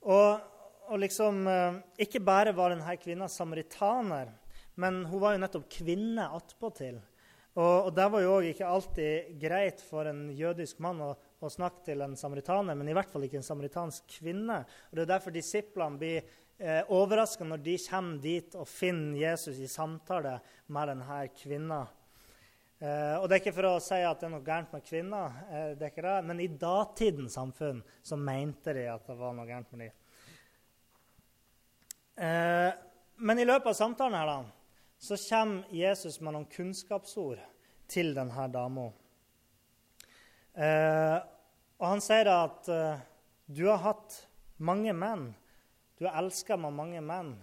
Og 0.04 0.57
og 0.88 1.02
liksom 1.02 1.46
eh, 1.48 1.78
Ikke 2.04 2.22
bare 2.24 2.54
var 2.56 2.72
denne 2.72 2.96
kvinna 3.00 3.28
samaritaner, 3.30 4.32
men 4.78 5.04
hun 5.10 5.22
var 5.22 5.34
jo 5.34 5.42
nettopp 5.42 5.68
kvinne 5.78 6.28
attpåtil. 6.36 7.00
Og, 7.58 7.88
og 7.88 7.94
det 7.96 8.06
var 8.12 8.22
jo 8.22 8.34
òg 8.36 8.48
ikke 8.52 8.68
alltid 8.70 9.30
greit 9.42 9.80
for 9.82 10.06
en 10.06 10.28
jødisk 10.30 10.78
mann 10.84 11.00
å, 11.02 11.10
å, 11.16 11.50
snakke 11.50 11.82
til 11.88 12.04
en 12.04 12.14
samaritaner, 12.18 12.76
men 12.78 12.90
i 12.90 12.94
hvert 12.94 13.10
fall 13.10 13.24
ikke 13.26 13.40
en 13.40 13.46
samaritansk 13.46 14.06
kvinne. 14.20 14.60
Og 14.90 14.98
Det 14.98 15.04
er 15.04 15.10
derfor 15.16 15.34
disiplene 15.34 15.98
blir 15.98 16.20
eh, 16.22 16.84
overraska 16.94 17.46
når 17.48 17.64
de 17.64 17.76
kommer 17.88 18.22
dit 18.22 18.54
og 18.54 18.68
finner 18.70 19.18
Jesus 19.24 19.58
i 19.58 19.70
samtale 19.70 20.36
med 20.70 20.92
denne 20.92 21.22
kvinna. 21.34 21.80
Eh, 22.78 23.16
og 23.18 23.26
Det 23.26 23.34
er 23.34 23.42
ikke 23.42 23.56
for 23.56 23.72
å 23.72 23.78
si 23.82 23.98
at 24.06 24.20
det 24.20 24.28
er 24.28 24.34
noe 24.36 24.46
gærent 24.46 24.76
med 24.76 24.84
kvinner, 24.86 25.38
eh, 25.50 25.70
det 25.74 25.88
er 25.88 25.90
ikke 25.90 26.06
det, 26.06 26.18
men 26.30 26.44
i 26.44 26.52
datidens 26.62 27.34
samfunn 27.34 27.82
så 28.06 28.20
mente 28.20 28.76
de 28.76 28.86
at 28.92 29.10
det 29.10 29.18
var 29.18 29.34
noe 29.34 29.48
gærent 29.48 29.72
med 29.74 29.88
dem. 29.88 29.96
Eh, 32.18 32.70
men 33.22 33.38
i 33.38 33.46
løpet 33.46 33.70
av 33.70 33.76
samtalen 33.78 34.18
her 34.18 34.26
da, 34.26 34.38
så 34.98 35.14
kommer 35.28 35.74
Jesus 35.74 36.18
med 36.18 36.34
noen 36.34 36.48
kunnskapsord 36.50 37.42
til 37.90 38.10
denne 38.16 38.46
dama. 38.50 38.88
Eh, 40.58 41.18
og 41.78 41.86
han 41.86 42.02
sier 42.02 42.30
at 42.32 42.70
eh, 42.74 43.04
du 43.46 43.68
har 43.68 43.78
hatt 43.84 44.16
mange 44.58 44.94
menn. 44.96 45.30
Du 45.98 46.08
er 46.08 46.18
elska 46.18 46.58
med 46.58 46.74
mange 46.74 47.02
menn. 47.04 47.36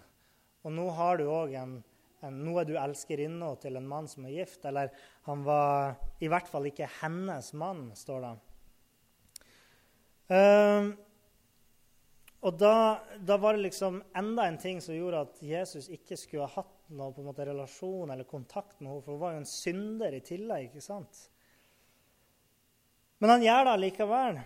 Og 0.65 0.73
nå 0.75 0.89
har 0.97 1.21
du 1.21 1.29
også 1.29 1.61
en, 1.61 1.77
en, 2.25 2.41
Nå 2.43 2.57
er 2.59 2.67
du 2.67 2.75
elskerinna 2.75 3.53
til 3.61 3.79
en 3.79 3.87
mann 3.87 4.09
som 4.11 4.27
er 4.27 4.35
gift. 4.41 4.65
Eller 4.67 4.91
han 5.29 5.47
var 5.47 5.95
i 6.19 6.27
hvert 6.31 6.51
fall 6.51 6.67
ikke 6.67 6.91
hennes 6.99 7.53
mann, 7.55 7.87
står 7.95 8.27
det. 8.27 8.35
Uh, 10.25 10.95
og 12.45 12.57
da, 12.61 13.01
da, 13.25 13.39
var 13.41 13.55
det 13.55 13.63
liksom 13.63 14.03
enda 14.13 14.43
en 14.45 14.57
ting 14.61 14.81
som 14.81 14.93
gjorde 14.93 15.23
at 15.25 15.39
Jesus 15.41 15.87
ikke 15.89 16.17
skulle 16.19 16.45
ha 16.45 16.61
hatt 16.61 16.91
noe 16.93 17.09
på 17.13 17.23
en 17.23 17.29
måte 17.31 17.47
relasjon 17.47 18.11
eller 18.13 18.27
kontakt 18.29 18.77
med 18.77 18.91
henne, 18.91 19.01
for 19.01 19.15
hun 19.15 19.23
var 19.23 19.33
jo 19.33 19.39
en 19.41 19.49
synder 19.49 20.13
i 20.13 20.21
tillegg. 20.21 20.67
ikke 20.69 20.85
sant? 20.85 21.23
Men 23.17 23.33
han 23.33 23.45
gjør 23.47 23.65
det 23.65 23.73
allikevel. 23.79 24.39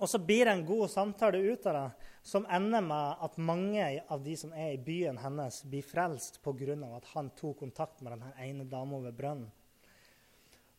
Og 0.00 0.08
så 0.08 0.20
blir 0.20 0.44
det 0.44 0.52
en 0.52 0.66
god 0.68 0.90
samtale 0.92 1.40
ut 1.40 1.66
av 1.70 1.78
det, 1.78 2.10
som 2.22 2.44
ender 2.52 2.84
med 2.84 3.24
at 3.24 3.40
mange 3.40 3.88
av 4.08 4.20
de 4.24 4.36
som 4.36 4.52
er 4.52 4.74
i 4.74 4.82
byen 4.84 5.20
hennes, 5.20 5.62
blir 5.64 5.84
frelst 5.84 6.42
pga. 6.44 6.76
at 6.96 7.08
han 7.14 7.30
tok 7.36 7.58
kontakt 7.58 8.00
med 8.00 8.12
denne 8.12 8.32
ene 8.36 8.64
dama 8.64 8.98
ved 8.98 9.16
brønnen. 9.16 9.50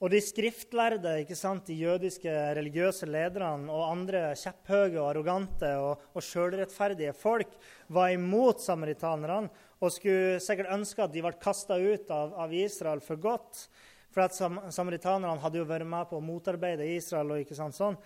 Og 0.01 0.09
de 0.09 0.17
skriftlærde, 0.17 1.19
ikke 1.21 1.35
sant, 1.37 1.67
de 1.69 1.75
jødiske 1.77 2.31
religiøse 2.57 3.05
lederne 3.05 3.69
og 3.69 3.91
andre 3.91 4.31
kjepphøye 4.33 4.97
og 4.97 5.11
arrogante 5.11 5.69
og, 5.77 6.07
og 6.17 6.25
sjølrettferdige 6.25 7.13
folk 7.13 7.53
var 7.93 8.09
imot 8.15 8.63
samaritanerne 8.65 9.51
og 9.77 9.93
skulle 9.93 10.41
sikkert 10.41 10.73
ønske 10.73 11.05
at 11.05 11.13
de 11.13 11.21
ble 11.21 11.35
kasta 11.41 11.77
ut 11.77 12.09
av, 12.13 12.33
av, 12.33 12.53
Israel 12.53 13.01
for 13.05 13.21
godt. 13.21 13.67
For 14.09 14.25
at 14.25 14.35
sam, 14.35 14.57
samaritanerne 14.73 15.41
hadde 15.41 15.61
jo 15.61 15.69
vært 15.69 15.89
med 15.93 16.09
på 16.09 16.17
å 16.17 16.25
motarbeide 16.25 16.89
Israel. 16.95 17.35
og 17.35 17.45
ikke 17.45 17.57
sant 17.61 17.77
sånn. 17.77 17.97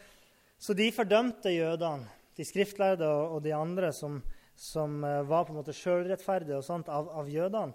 Så 0.60 0.76
de 0.76 0.92
fordømte 0.96 1.52
jødene, 1.56 2.12
de 2.36 2.44
skriftlærde 2.44 3.08
og, 3.08 3.38
og 3.38 3.44
de 3.48 3.56
andre 3.56 3.96
som, 3.96 4.20
som 4.52 5.00
uh, 5.04 5.24
var 5.24 5.48
på 5.48 5.56
en 5.56 5.64
måte 5.64 5.76
sjølrettferdige 5.76 6.60
av, 6.60 7.12
av 7.24 7.32
jødene. 7.32 7.72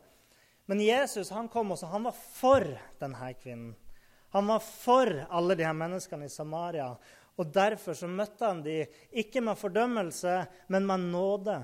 Men 0.69 0.85
Jesus 0.85 1.33
han 1.33 1.49
kom 1.49 1.73
også, 1.73 1.89
han 1.89 2.05
var 2.05 2.17
for 2.17 2.69
denne 3.01 3.33
kvinnen. 3.41 3.73
Han 4.31 4.47
var 4.47 4.63
for 4.63 5.11
alle 5.31 5.57
de 5.59 5.67
her 5.67 5.77
menneskene 5.77 6.27
i 6.27 6.33
Samaria. 6.33 6.91
Og 7.37 7.53
Derfor 7.55 7.97
så 7.97 8.09
møtte 8.11 8.47
han 8.47 8.63
de 8.63 8.85
ikke 9.11 9.41
med 9.41 9.59
fordømmelse, 9.59 10.35
men 10.69 10.87
med 10.87 11.07
nåde. 11.13 11.57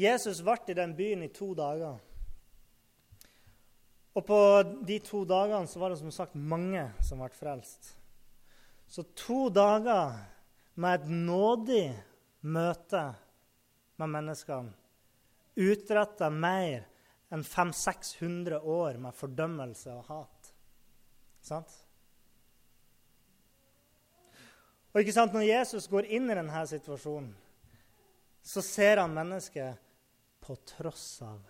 Jesus 0.00 0.40
ble 0.46 0.56
i 0.70 0.78
den 0.78 0.94
byen 0.96 1.26
i 1.26 1.32
to 1.34 1.52
dager. 1.58 1.98
Og 4.14 4.26
på 4.26 4.40
de 4.86 4.98
to 5.04 5.24
dagene 5.28 5.68
så 5.70 5.80
var 5.82 5.92
det 5.92 6.00
som 6.00 6.12
sagt 6.14 6.34
mange 6.34 6.86
som 7.04 7.20
ble 7.22 7.30
frelst. 7.34 7.92
Så 8.90 9.04
to 9.14 9.48
dager 9.54 10.16
med 10.80 11.00
et 11.00 11.10
nådig 11.10 11.86
møte 12.40 13.04
med 14.00 14.14
menneskene 14.16 14.80
utretta 15.60 16.30
mer 16.30 16.86
enn 17.30 17.42
500-600 17.44 18.58
år 18.58 18.96
med 19.02 19.14
fordømmelse 19.14 19.92
og 19.92 20.08
hat. 20.08 20.39
Sant? 21.44 21.72
Og 24.90 25.02
ikke 25.02 25.14
sant, 25.14 25.32
Når 25.32 25.46
Jesus 25.46 25.86
går 25.90 26.08
inn 26.10 26.30
i 26.30 26.36
denne 26.36 26.64
situasjonen, 26.66 27.30
så 28.42 28.62
ser 28.64 29.02
han 29.02 29.14
mennesket 29.14 29.78
på 30.40 30.56
tross 30.66 31.20
av. 31.22 31.40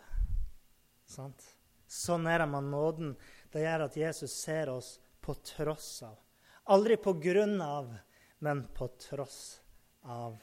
Sant? 1.08 1.44
Sånn 1.90 2.26
er 2.30 2.42
det 2.42 2.48
med 2.50 2.68
nåden. 2.70 3.14
Det 3.50 3.62
gjør 3.62 3.86
at 3.86 3.96
Jesus 3.98 4.34
ser 4.42 4.70
oss 4.70 4.98
på 5.22 5.34
tross 5.46 6.02
av. 6.06 6.18
Aldri 6.70 6.98
på 7.00 7.14
grunn 7.22 7.56
av, 7.62 7.88
men 8.38 8.64
på 8.76 8.90
tross 9.00 9.60
av. 10.06 10.36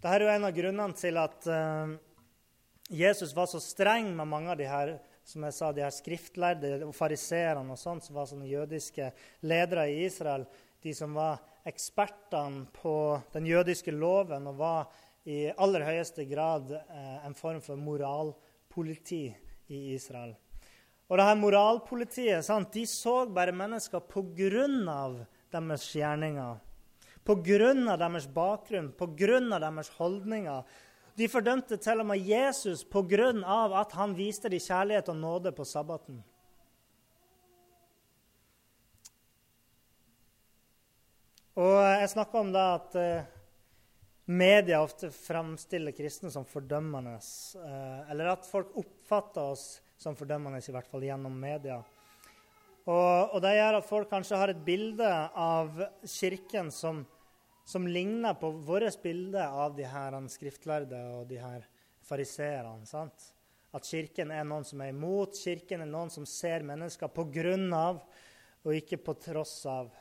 Dette 0.00 0.12
er 0.14 0.24
jo 0.24 0.30
en 0.32 0.46
av 0.48 0.54
grunnene 0.56 0.96
til 0.96 1.18
at 1.20 1.48
uh, 1.50 1.96
Jesus 2.88 3.34
var 3.36 3.50
så 3.50 3.60
streng 3.62 4.12
med 4.16 4.30
mange 4.30 4.52
av 4.52 4.60
de 4.60 4.68
her 4.70 4.94
som 5.30 5.46
jeg 5.46 5.54
sa, 5.54 5.70
de 5.72 5.84
her 5.84 5.94
skriftlærde 5.94 6.72
og 6.82 6.94
fariseerne 6.96 7.74
og 7.74 7.78
sånt, 7.78 8.06
som 8.06 8.18
var 8.18 8.26
sånne 8.26 8.48
jødiske 8.50 9.12
ledere 9.46 9.86
i 9.92 10.02
Israel, 10.08 10.46
de 10.82 10.94
som 10.96 11.14
var 11.14 11.38
ekspertene 11.68 12.66
på 12.74 12.94
den 13.34 13.46
jødiske 13.46 13.94
loven 13.94 14.48
og 14.50 14.58
var 14.58 14.90
i 15.28 15.50
aller 15.52 15.84
høyeste 15.84 16.24
grad 16.26 16.72
eh, 16.72 17.18
en 17.26 17.36
form 17.36 17.60
for 17.62 17.78
moralpoliti 17.78 19.26
i 19.70 19.80
Israel. 19.94 20.32
Og 21.10 21.18
det 21.18 21.26
her 21.26 21.38
moralpolitiet 21.38 22.46
sant, 22.46 22.72
de 22.72 22.86
så 22.86 23.24
bare 23.26 23.52
mennesker 23.52 24.00
pga. 24.00 24.58
deres 25.50 25.86
gjerninger. 25.94 26.60
Pga. 27.26 27.96
deres 27.98 28.26
bakgrunn, 28.26 28.92
pga. 28.96 29.40
deres 29.58 29.88
holdninger 29.98 30.62
de 31.20 31.28
fordømte 31.28 31.76
til 31.76 32.00
og 32.00 32.06
med 32.08 32.22
Jesus 32.24 32.82
pga. 32.88 33.32
at 33.80 33.92
han 33.92 34.16
viste 34.16 34.48
dem 34.48 34.60
kjærlighet 34.60 35.08
og 35.08 35.16
nåde 35.16 35.52
på 35.52 35.64
sabbaten. 35.64 36.22
Og 41.60 41.76
Jeg 42.00 42.08
snakka 42.08 42.38
om 42.38 42.52
det 42.52 42.62
at 42.62 42.96
uh, 42.96 43.24
media 44.24 44.80
ofte 44.80 45.10
framstiller 45.10 45.92
kristne 45.92 46.30
som 46.30 46.46
fordømmende. 46.48 47.18
Uh, 47.54 48.10
eller 48.10 48.32
at 48.32 48.46
folk 48.48 48.72
oppfatter 48.80 49.52
oss 49.52 49.80
som 49.98 50.16
fordømmende, 50.16 50.62
i 50.62 50.72
hvert 50.72 50.88
fall 50.88 51.04
gjennom 51.04 51.36
media. 51.36 51.82
Og, 52.86 53.34
og 53.34 53.42
Det 53.42 53.56
gjør 53.58 53.76
at 53.76 53.88
folk 53.88 54.08
kanskje 54.08 54.38
har 54.40 54.54
et 54.54 54.64
bilde 54.64 55.10
av 55.36 55.82
Kirken 56.06 56.70
som 56.72 57.04
som 57.70 57.86
ligner 57.86 58.34
på 58.34 58.50
vårt 58.50 59.02
bilde 59.02 59.44
av 59.46 59.76
de 59.76 59.86
her 59.86 60.16
skriftlærde 60.32 60.98
og 61.14 61.28
de 61.30 61.38
her 61.38 61.66
fariseerne. 62.02 62.82
At 63.70 63.86
Kirken 63.86 64.32
er 64.34 64.46
noen 64.48 64.66
som 64.66 64.82
er 64.82 64.90
imot. 64.90 65.38
Kirken 65.38 65.84
er 65.84 65.90
noen 65.90 66.10
som 66.10 66.26
ser 66.26 66.66
mennesker 66.66 67.12
på 67.14 67.28
grunn 67.30 67.68
av 67.76 68.00
og 68.66 68.74
ikke 68.74 68.98
på 69.04 69.14
tross 69.22 69.54
av. 69.70 69.92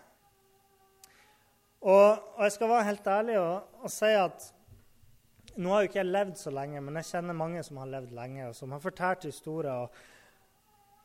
Og, 1.80 2.08
og 2.36 2.42
jeg 2.44 2.56
skal 2.58 2.72
være 2.74 2.88
helt 2.90 3.06
ærlig 3.08 3.38
og, 3.40 3.76
og, 3.84 3.92
si 3.94 4.10
at 4.18 4.50
nå 5.56 5.72
har 5.72 5.84
jo 5.84 5.92
ikke 5.92 6.02
jeg 6.02 6.10
levd 6.10 6.36
så 6.42 6.52
lenge, 6.52 6.82
men 6.84 6.98
jeg 7.00 7.10
kjenner 7.12 7.38
mange 7.38 7.62
som 7.64 7.80
har 7.80 7.94
levd 7.94 8.12
lenge, 8.16 8.50
og 8.50 8.58
som 8.58 8.74
har 8.74 8.82
fortalt 8.84 9.30
historier. 9.30 9.86
Og, 9.86 10.02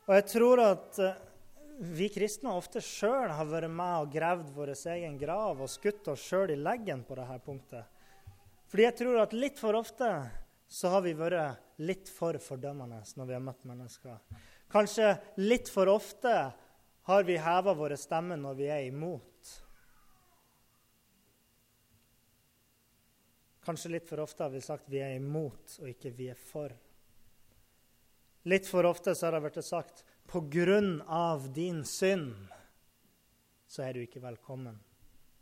og 0.09 0.17
jeg 0.17 0.27
tror 0.33 0.63
at 0.65 0.99
vi 1.79 2.07
kristne 2.09 2.53
ofte 2.55 2.81
sjøl 2.83 3.33
har 3.35 3.47
vært 3.49 3.71
med 3.71 4.05
og 4.05 4.13
gravd 4.13 4.51
vår 4.55 4.71
egen 4.95 5.17
grav 5.19 5.59
og 5.61 5.71
skutt 5.71 6.07
oss 6.13 6.23
sjøl 6.23 6.53
i 6.53 6.59
leggen 6.59 7.03
på 7.03 7.17
dette 7.19 7.37
punktet. 7.45 7.85
Fordi 8.71 8.85
jeg 8.87 8.97
tror 9.01 9.21
at 9.21 9.35
litt 9.35 9.59
for 9.59 9.77
ofte 9.77 10.09
så 10.67 10.91
har 10.93 11.03
vi 11.05 11.13
vært 11.17 11.81
litt 11.83 12.09
for 12.09 12.37
fordømmende 12.41 13.01
når 13.17 13.27
vi 13.29 13.35
har 13.35 13.43
møtt 13.43 13.67
mennesker. 13.67 14.17
Kanskje 14.71 15.11
litt 15.43 15.69
for 15.71 15.91
ofte 15.91 16.33
har 17.05 17.27
vi 17.27 17.37
heva 17.37 17.75
våre 17.77 17.97
stemmer 17.99 18.39
når 18.39 18.57
vi 18.57 18.71
er 18.71 18.87
imot. 18.87 19.51
Kanskje 23.65 23.91
litt 23.93 24.09
for 24.09 24.21
ofte 24.21 24.45
har 24.45 24.53
vi 24.53 24.61
sagt 24.61 24.89
vi 24.89 25.01
er 25.01 25.15
imot, 25.17 25.77
og 25.81 25.89
ikke 25.89 26.11
vi 26.13 26.29
er 26.29 26.37
for. 26.39 26.73
Litt 28.45 28.67
for 28.69 28.85
ofte 28.85 29.15
så 29.17 29.27
har 29.27 29.37
det 29.37 29.45
blitt 29.47 29.65
sagt 29.65 30.03
på 30.27 30.41
grunn 30.51 31.01
av 31.01 31.47
din 31.53 31.83
synd 31.85 32.33
så 33.67 33.83
er 33.85 33.93
du 33.93 34.03
ikke 34.05 34.23
velkommen. 34.23 34.77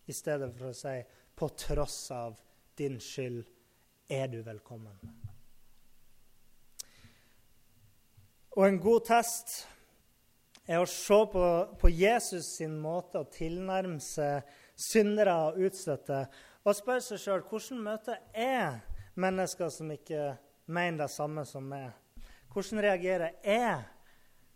I 0.10 0.14
stedet 0.16 0.50
for 0.58 0.72
å 0.72 0.78
si 0.78 0.96
på 1.38 1.50
tross 1.58 2.00
av 2.12 2.40
din 2.78 3.00
skyld 3.02 3.44
er 4.12 4.28
du 4.32 4.42
velkommen. 4.46 4.98
Og 8.54 8.68
en 8.68 8.80
god 8.82 9.06
test 9.08 9.64
er 10.70 10.80
å 10.80 10.90
se 10.90 11.20
på, 11.32 11.46
på 11.80 11.90
Jesus 11.90 12.52
sin 12.60 12.76
måte 12.80 13.22
å 13.22 13.30
tilnærme 13.30 14.00
seg 14.04 14.46
syndere 14.80 15.34
og 15.48 15.62
utstøtte 15.68 16.26
og 16.64 16.78
spørre 16.78 17.04
seg 17.04 17.22
sjøl 17.22 17.44
hvordan 17.50 17.82
møter 17.84 18.22
er 18.34 18.80
mennesker 19.20 19.72
som 19.74 19.92
ikke 19.94 20.36
mener 20.66 21.04
det 21.04 21.12
samme 21.12 21.44
som 21.46 21.66
meg. 21.68 21.92
Hvordan 22.54 22.84
reagerer 22.86 23.36
jeg 23.44 23.82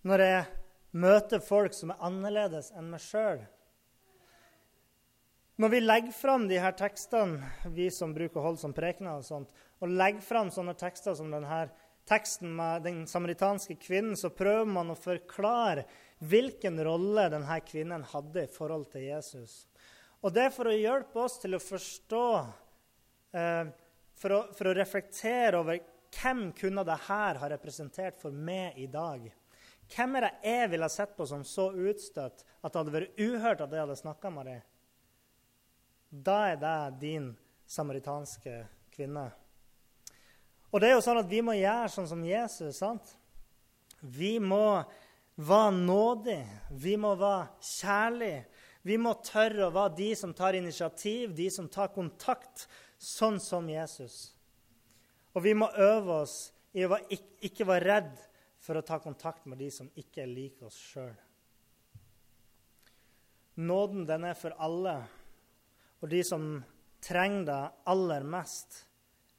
når 0.05 0.23
jeg 0.23 0.45
møter 0.97 1.43
folk 1.43 1.75
som 1.75 1.93
er 1.93 2.03
annerledes 2.05 2.71
enn 2.75 2.91
meg 2.91 3.03
sjøl. 3.03 3.41
Når 5.57 5.73
vi 5.73 5.79
legger 5.81 6.13
fram 6.13 6.45
de 6.49 6.59
her 6.61 6.75
tekstene, 6.77 7.41
vi 7.73 7.89
som 7.89 8.13
bruker 8.13 8.37
å 8.37 8.49
holde 8.51 8.61
som 8.61 8.75
prekener, 8.77 9.17
og 9.17 9.25
sånt, 9.25 9.53
og 9.81 9.89
legger 9.89 10.21
fram 10.21 10.51
sånne 10.53 10.75
tekster 10.77 11.15
som 11.17 11.31
denne 11.33 11.63
teksten 12.07 12.53
med 12.55 12.85
den 12.85 12.99
samaritanske 13.09 13.75
kvinnen, 13.81 14.15
så 14.15 14.29
prøver 14.29 14.69
man 14.69 14.93
å 14.93 14.99
forklare 14.99 15.87
hvilken 16.29 16.77
rolle 16.85 17.27
denne 17.33 17.57
kvinnen 17.65 18.05
hadde 18.13 18.45
i 18.45 18.53
forhold 18.53 18.87
til 18.93 19.07
Jesus. 19.09 19.65
Og 20.21 20.33
det 20.33 20.47
er 20.47 20.53
for 20.53 20.69
å 20.69 20.77
hjelpe 20.77 21.25
oss 21.25 21.37
til 21.41 21.57
å 21.57 21.61
forstå, 21.61 22.23
eh, 23.37 23.65
for, 24.17 24.37
å, 24.37 24.39
for 24.57 24.69
å 24.69 24.77
reflektere 24.77 25.59
over 25.59 25.81
hvem 26.13 26.51
kunne 26.57 26.85
dette 26.85 27.09
ha 27.09 27.49
representert 27.51 28.21
for 28.21 28.33
meg 28.33 28.77
i 28.77 28.87
dag. 28.89 29.25
Hvem 29.93 30.17
er 30.17 30.27
det 30.27 30.33
jeg 30.43 30.71
ville 30.71 30.89
sett 30.91 31.13
på 31.17 31.25
som 31.29 31.43
så 31.47 31.69
utstøtt 31.71 32.43
at 32.43 32.71
det 32.71 32.79
hadde 32.79 32.95
vært 32.95 33.21
uhørt 33.21 33.61
at 33.63 33.71
jeg 33.71 33.85
hadde 33.85 34.01
snakka 34.01 34.31
med 34.33 34.51
deg? 34.51 34.65
da 36.09 36.37
er 36.51 36.55
det 36.55 36.99
din 37.01 37.31
samaritanske 37.67 38.61
kvinne. 38.95 39.29
Og 40.71 40.81
det 40.81 40.89
er 40.89 40.97
jo 40.97 41.03
sånn 41.03 41.21
at 41.21 41.29
Vi 41.31 41.41
må 41.43 41.55
gjøre 41.57 41.91
sånn 41.91 42.07
som 42.07 42.23
Jesus. 42.23 42.77
sant? 42.77 43.17
Vi 44.01 44.37
må 44.39 44.83
være 45.35 45.71
nådige, 45.71 46.47
vi 46.71 46.95
må 46.97 47.15
være 47.15 47.49
kjærlige. 47.61 48.45
Vi 48.83 48.97
må 48.97 49.13
tørre 49.19 49.67
å 49.67 49.73
være 49.73 49.95
de 49.95 50.15
som 50.15 50.33
tar 50.33 50.55
initiativ, 50.55 51.33
de 51.35 51.49
som 51.51 51.67
tar 51.67 51.87
kontakt, 51.87 52.67
sånn 52.97 53.39
som 53.39 53.67
Jesus. 53.69 54.33
Og 55.35 55.43
vi 55.43 55.53
må 55.53 55.67
øve 55.75 56.23
oss 56.23 56.53
i 56.73 56.85
å 56.85 56.97
ikke 57.09 57.67
være 57.67 57.85
redd 57.85 58.13
for 58.67 58.75
å 58.75 58.83
ta 58.83 58.97
kontakt 58.99 59.45
med 59.47 59.61
de 59.63 59.69
som 59.71 59.87
ikke 59.95 60.25
liker 60.27 60.67
oss 60.67 60.77
sjøl. 60.89 61.13
Nåden 63.63 64.03
den 64.05 64.25
er 64.27 64.35
for 64.35 64.51
alle, 64.59 64.97
og 66.03 66.11
de 66.11 66.19
som 66.27 66.49
trenger 67.01 67.45
det 67.47 67.61
aller 67.87 68.27
mest, 68.27 68.81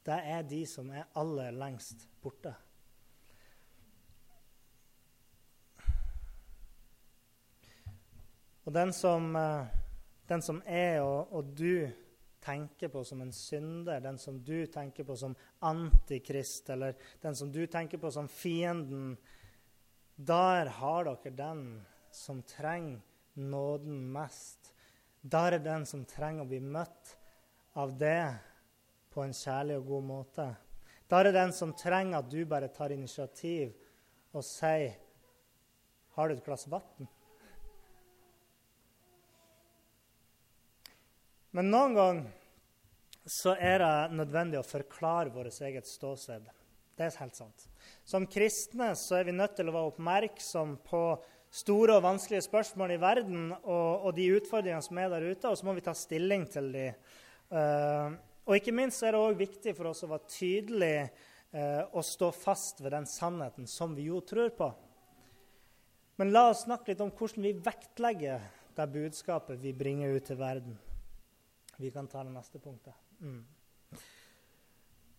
det 0.08 0.16
er 0.32 0.49
de 0.49 0.62
som 0.66 0.88
er 0.97 1.04
aller 1.20 1.52
lengst 1.52 2.06
borte. 2.25 2.54
Og 8.64 8.73
den 8.73 8.92
som, 8.97 9.37
eh, 9.37 9.68
den 10.28 10.42
som 10.42 10.62
er 10.64 11.02
og, 11.02 11.28
og, 11.32 11.52
du 11.56 11.88
tenker 12.40 12.88
på 12.88 13.04
som 13.04 13.21
en 13.23 13.33
synder, 13.33 14.00
den 14.00 14.18
som 14.18 14.38
du 14.45 14.66
tenker 14.66 15.04
på 15.04 15.16
som 15.16 15.35
antikrist, 15.59 16.71
eller 16.71 16.97
den 17.23 17.37
som 17.37 17.52
du 17.52 17.66
tenker 17.66 17.99
på 17.99 18.11
som 18.11 18.28
fienden, 18.28 19.16
der 20.16 20.66
har 20.66 21.04
dere 21.04 21.35
den 21.35 21.64
som 22.11 22.42
trenger 22.42 23.00
nåden 23.38 24.00
mest. 24.12 24.73
Der 25.21 25.52
er 25.52 25.62
den 25.62 25.87
som 25.87 26.04
trenger 26.09 26.42
å 26.45 26.50
bli 26.50 26.61
møtt 26.62 27.14
av 27.78 27.95
det 27.99 28.23
på 29.14 29.23
en 29.23 29.35
kjærlig 29.35 29.78
og 29.78 29.92
god 29.92 30.09
måte. 30.09 30.49
Der 31.09 31.28
er 31.28 31.35
den 31.35 31.52
som 31.57 31.75
trenger 31.78 32.21
at 32.21 32.30
du 32.30 32.42
bare 32.47 32.68
tar 32.68 32.92
initiativ 32.92 33.73
og 34.33 34.45
sier 34.45 34.99
'Har 36.14 36.28
du 36.28 36.35
et 36.35 36.45
glass 36.45 36.66
vann?' 36.66 37.09
Men 41.58 41.72
noen 41.72 41.94
ganger 41.96 42.26
så 43.26 43.56
er 43.58 43.82
det 43.82 44.14
nødvendig 44.14 44.60
å 44.60 44.66
forklare 44.66 45.32
vårt 45.34 45.56
eget 45.66 45.88
ståsted. 45.90 46.44
Det 46.94 47.02
er 47.02 47.16
helt 47.18 47.34
sant. 47.34 47.64
Som 48.06 48.28
kristne 48.30 48.92
så 48.94 49.18
er 49.18 49.26
vi 49.26 49.34
nødt 49.34 49.56
til 49.58 49.66
å 49.66 49.74
være 49.74 49.90
oppmerksom 49.90 50.76
på 50.86 51.02
store 51.50 51.96
og 51.98 52.04
vanskelige 52.06 52.46
spørsmål 52.46 52.94
i 52.94 53.00
verden 53.02 53.50
og, 53.56 54.06
og 54.06 54.14
de 54.14 54.28
utfordringene 54.36 54.86
som 54.86 55.02
er 55.02 55.10
der 55.10 55.26
ute, 55.32 55.50
og 55.50 55.58
så 55.58 55.66
må 55.66 55.74
vi 55.74 55.82
ta 55.82 55.96
stilling 55.98 56.46
til 56.46 56.70
dem. 56.76 57.04
Uh, 57.50 58.14
og 58.46 58.54
ikke 58.54 58.78
minst 58.78 59.02
er 59.02 59.16
det 59.16 59.26
òg 59.26 59.42
viktig 59.42 59.74
for 59.74 59.90
oss 59.90 60.06
å 60.06 60.12
være 60.12 60.30
tydelig 60.30 60.96
uh, 61.08 61.88
og 61.90 62.04
stå 62.06 62.30
fast 62.38 62.84
ved 62.84 62.94
den 62.94 63.08
sannheten 63.10 63.66
som 63.66 63.98
vi 63.98 64.06
jo 64.12 64.22
tror 64.22 64.54
på. 64.54 64.70
Men 66.22 66.30
la 66.30 66.52
oss 66.52 66.68
snakke 66.68 66.92
litt 66.92 67.02
om 67.02 67.10
hvordan 67.10 67.50
vi 67.50 67.58
vektlegger 67.66 68.46
det 68.78 68.92
budskapet 68.94 69.58
vi 69.58 69.74
bringer 69.74 70.14
ut 70.14 70.30
til 70.30 70.38
verden. 70.38 70.78
Vi 71.78 71.90
kan 71.94 72.08
ta 72.11 72.25
det 72.25 72.35
neste 72.35 72.58
punktet. 72.58 72.94
Mm. 73.20 73.44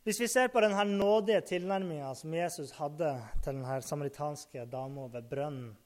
Hvis 0.03 0.19
vi 0.19 0.27
ser 0.27 0.49
på 0.51 0.59
denne 0.63 0.83
nådige 0.83 1.41
tilnærminga 1.53 2.11
som 2.15 2.33
Jesus 2.33 2.73
hadde 2.75 3.13
til 3.43 3.53
denne 3.53 3.79
samaritanske 3.83 4.65
dama 4.71 5.07
ved 5.13 5.27
brønnen 5.31 5.77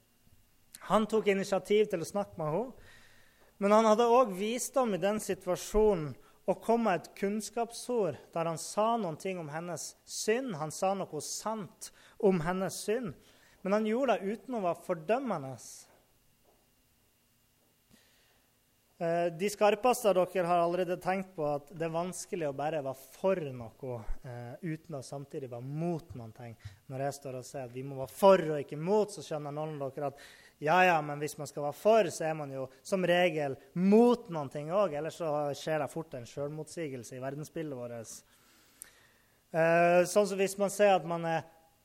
Han 0.89 1.06
tok 1.08 1.27
initiativ 1.32 1.86
til 1.92 2.01
å 2.03 2.08
snakke 2.08 2.36
med 2.38 2.50
henne, 2.51 2.89
men 3.62 3.72
han 3.72 3.86
hadde 3.88 4.10
òg 4.12 4.34
visdom 4.36 4.98
i 4.98 5.00
den 5.00 5.22
situasjonen 5.24 6.12
og 6.50 6.60
kom 6.65 6.84
med 6.84 7.00
et 7.00 7.13
kunnskapsord 7.22 8.18
der 8.34 8.50
han 8.50 8.60
sa 8.60 8.98
noen 9.00 9.15
ting 9.15 9.39
om 9.39 9.48
hennes 9.53 9.94
synd. 10.03 10.58
Han 10.60 10.74
sa 10.75 10.92
noe 10.98 11.22
sant 11.24 11.94
om 12.20 12.42
hennes 12.44 12.82
synd, 12.84 13.13
men 13.62 13.77
han 13.77 13.88
gjorde 13.88 14.18
det 14.18 14.34
uten 14.34 14.58
å 14.60 14.63
være 14.65 14.84
fordømmende. 14.89 15.53
Eh, 18.93 18.93
de 19.39 19.50
skarpeste 19.50 20.11
av 20.11 20.16
dere 20.20 20.48
har 20.48 20.61
allerede 20.61 20.96
tenkt 21.01 21.33
på 21.35 21.46
at 21.50 21.72
det 21.74 21.87
er 21.87 21.96
vanskelig 21.96 22.48
å 22.50 22.55
bare 22.55 22.83
være 22.85 23.07
for 23.18 23.42
noe 23.55 23.98
eh, 24.24 24.53
uten 24.61 25.00
å 25.00 25.01
samtidig 25.03 25.50
være 25.51 25.66
mot 25.66 26.13
noe. 26.20 26.51
Når 26.92 27.05
jeg 27.07 27.18
står 27.18 27.39
og 27.39 27.48
sier 27.48 27.66
at 27.66 27.74
vi 27.74 27.83
må 27.87 27.98
være 28.00 28.16
for 28.16 28.44
og 28.53 28.61
ikke 28.61 28.79
mot, 28.79 29.11
så 29.11 29.25
skjønner 29.25 29.55
noen 29.55 29.75
av 29.81 29.92
dere 29.96 30.11
at 30.13 30.24
ja, 30.63 30.77
ja, 30.87 31.00
men 31.03 31.20
hvis 31.20 31.35
man 31.39 31.50
skal 31.50 31.66
være 31.66 31.75
for, 31.75 32.07
så 32.13 32.29
er 32.29 32.37
man 32.39 32.53
jo 32.53 32.68
som 32.85 33.03
regel 33.03 33.57
mot 33.75 34.29
noen 34.31 34.51
ting 34.53 34.70
òg. 34.72 34.96
Ellers 34.96 35.18
så 35.20 35.31
skjer 35.57 35.83
det 35.83 35.89
fort 35.92 36.13
en 36.16 36.29
sjølmotsigelse 36.29 37.18
i 37.18 37.24
verdensbildet 37.24 37.79
vårt. 37.79 38.13
Eh, 39.53 40.00
sånn 40.07 40.29
som 40.29 40.39
hvis 40.39 40.55
man 40.61 40.72
sier 40.72 40.96
at 40.96 41.09
man 41.09 41.27
er 41.27 41.44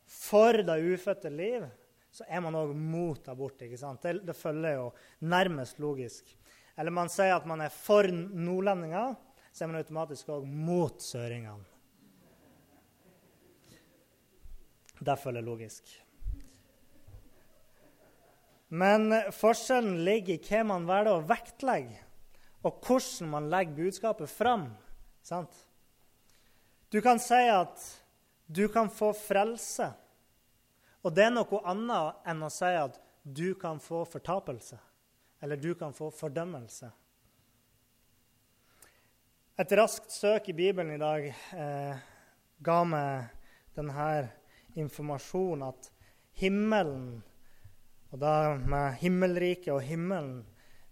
for 0.09 0.63
det 0.65 0.79
ufødte 0.93 1.33
liv, 1.33 1.67
så 2.15 2.25
er 2.29 2.41
man 2.45 2.57
òg 2.57 2.73
mot 2.77 3.29
abort. 3.29 3.61
ikke 3.63 3.79
sant? 3.81 4.03
Det, 4.03 4.21
det, 4.27 4.37
følger 4.37 4.79
jo 4.79 4.87
nærmest 5.21 5.81
logisk. 5.83 6.31
Eller 6.79 6.95
man 6.95 7.11
sier 7.11 7.35
at 7.35 7.47
man 7.49 7.65
er 7.65 7.75
for 7.75 8.07
nordlendinger, 8.09 9.17
så 9.51 9.65
er 9.65 9.71
man 9.73 9.81
automatisk 9.81 10.29
òg 10.31 10.47
mot 10.47 11.03
søringene. 11.03 11.67
Det 14.99 15.43
logisk. 15.43 15.91
Men 18.69 19.13
forskjellen 19.33 20.03
ligger 20.05 20.37
i 20.37 20.43
hva 20.45 20.65
man 20.67 20.87
velger 20.89 21.17
å 21.17 21.25
vektlegge, 21.27 22.01
og 22.67 22.83
hvordan 22.85 23.31
man 23.33 23.49
legger 23.51 23.79
budskapet 23.79 24.31
fram. 24.31 24.69
Sant? 25.23 25.55
Du 26.93 27.01
kan 27.05 27.21
si 27.21 27.41
at 27.53 27.83
du 28.47 28.67
kan 28.73 28.91
få 28.91 29.13
frelse, 29.17 29.91
og 31.05 31.15
det 31.15 31.29
er 31.29 31.35
noe 31.35 31.63
annet 31.69 32.29
enn 32.29 32.45
å 32.45 32.53
si 32.53 32.71
at 32.71 32.99
du 33.23 33.55
kan 33.61 33.81
få 33.81 34.03
fortapelse, 34.09 34.79
eller 35.41 35.57
du 35.57 35.75
kan 35.75 35.95
få 35.95 36.11
fordømmelse. 36.11 36.91
Et 39.59 39.73
raskt 39.75 40.13
søk 40.15 40.49
i 40.49 40.55
Bibelen 40.55 40.95
i 40.95 41.01
dag 41.03 41.25
eh, 41.31 42.05
ga 42.63 42.79
meg 42.87 43.33
denne 43.75 44.11
informasjonen 44.79 45.67
at 45.67 45.91
himmelen 46.39 47.19
og 48.09 48.21
da 48.23 48.57
med 48.57 48.97
himmelriket 49.03 49.73
og 49.75 49.83
himmelen 49.85 50.41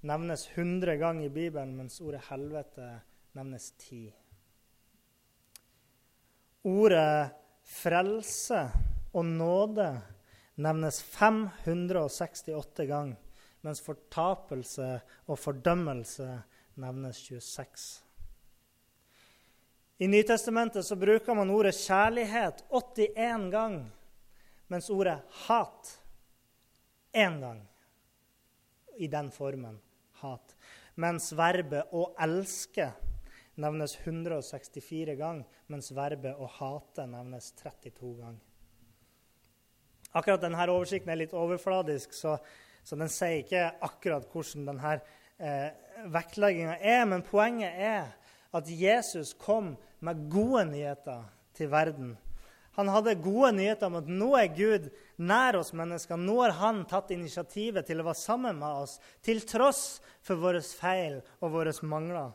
nevnes 0.07 0.45
100 0.53 0.99
ganger 1.01 1.27
i 1.27 1.33
Bibelen, 1.33 1.73
mens 1.79 2.01
ordet 2.05 2.27
helvete 2.29 2.89
nevnes 3.39 3.71
10. 3.81 4.11
Ordet 6.69 7.33
frelse 7.67 8.67
og 9.17 9.25
nåde 9.25 9.89
nevnes 10.61 11.01
568 11.17 12.87
ganger, 12.91 13.17
mens 13.67 13.83
fortapelse 13.83 15.01
og 15.27 15.39
fordømmelse 15.43 16.29
nevnes 16.79 17.19
26. 17.27 18.03
I 19.99 20.07
Nytestamentet 20.13 20.85
så 20.85 20.97
bruker 21.01 21.35
man 21.35 21.51
ordet 21.51 21.75
kjærlighet 21.75 22.63
81 22.71 23.51
gang, 23.51 23.79
mens 24.69 24.91
ordet 24.93 25.19
hat 25.47 25.95
én 27.17 27.41
gang 27.41 27.63
i 29.01 29.09
den 29.09 29.31
formen 29.33 29.81
hat. 30.21 30.55
Mens 30.95 31.33
verbet 31.33 31.93
'å 31.93 32.13
elske' 32.21 32.93
nevnes 33.57 33.97
164 34.05 35.17
gang, 35.17 35.45
mens 35.69 35.91
verbet 35.93 36.37
'å 36.37 36.49
hate' 36.49 37.07
nevnes 37.07 37.53
32 37.53 38.17
gang. 38.21 38.41
Akkurat 40.13 40.41
denne 40.41 40.69
oversikten 40.69 41.11
er 41.13 41.17
litt 41.17 41.33
overfladisk, 41.33 42.13
så, 42.13 42.39
så 42.87 42.99
den 42.99 43.11
sier 43.11 43.43
ikke 43.43 43.65
akkurat 43.85 44.29
hvordan 44.31 44.69
denne 44.71 44.93
eh, 45.43 45.73
vektlegginga 46.15 46.79
er. 46.79 47.03
Men 47.11 47.27
poenget 47.27 47.75
er 47.75 48.13
at 48.55 48.71
Jesus 48.71 49.35
kom 49.35 49.75
med 50.07 50.29
gode 50.31 50.69
nyheter 50.71 51.27
til 51.57 51.73
verden 51.73 52.15
han 52.77 52.91
hadde 52.93 53.15
gode 53.25 53.55
nyheter 53.57 53.89
om 53.89 53.95
at 54.03 54.09
nå 54.09 54.35
er 54.37 54.53
Gud 54.53 54.91
nær 55.17 55.57
oss 55.57 55.73
mennesker. 55.77 56.19
Nå 56.21 56.35
har 56.43 56.53
han 56.59 56.83
tatt 56.89 57.15
initiativet 57.15 57.87
til 57.89 58.03
å 58.03 58.05
være 58.11 58.21
sammen 58.21 58.59
med 58.61 58.83
oss, 58.85 58.99
til 59.25 59.41
tross 59.49 60.03
for 60.25 60.37
våre 60.43 60.61
feil 60.61 61.23
og 61.41 61.55
våre 61.55 61.73
mangler. 61.89 62.35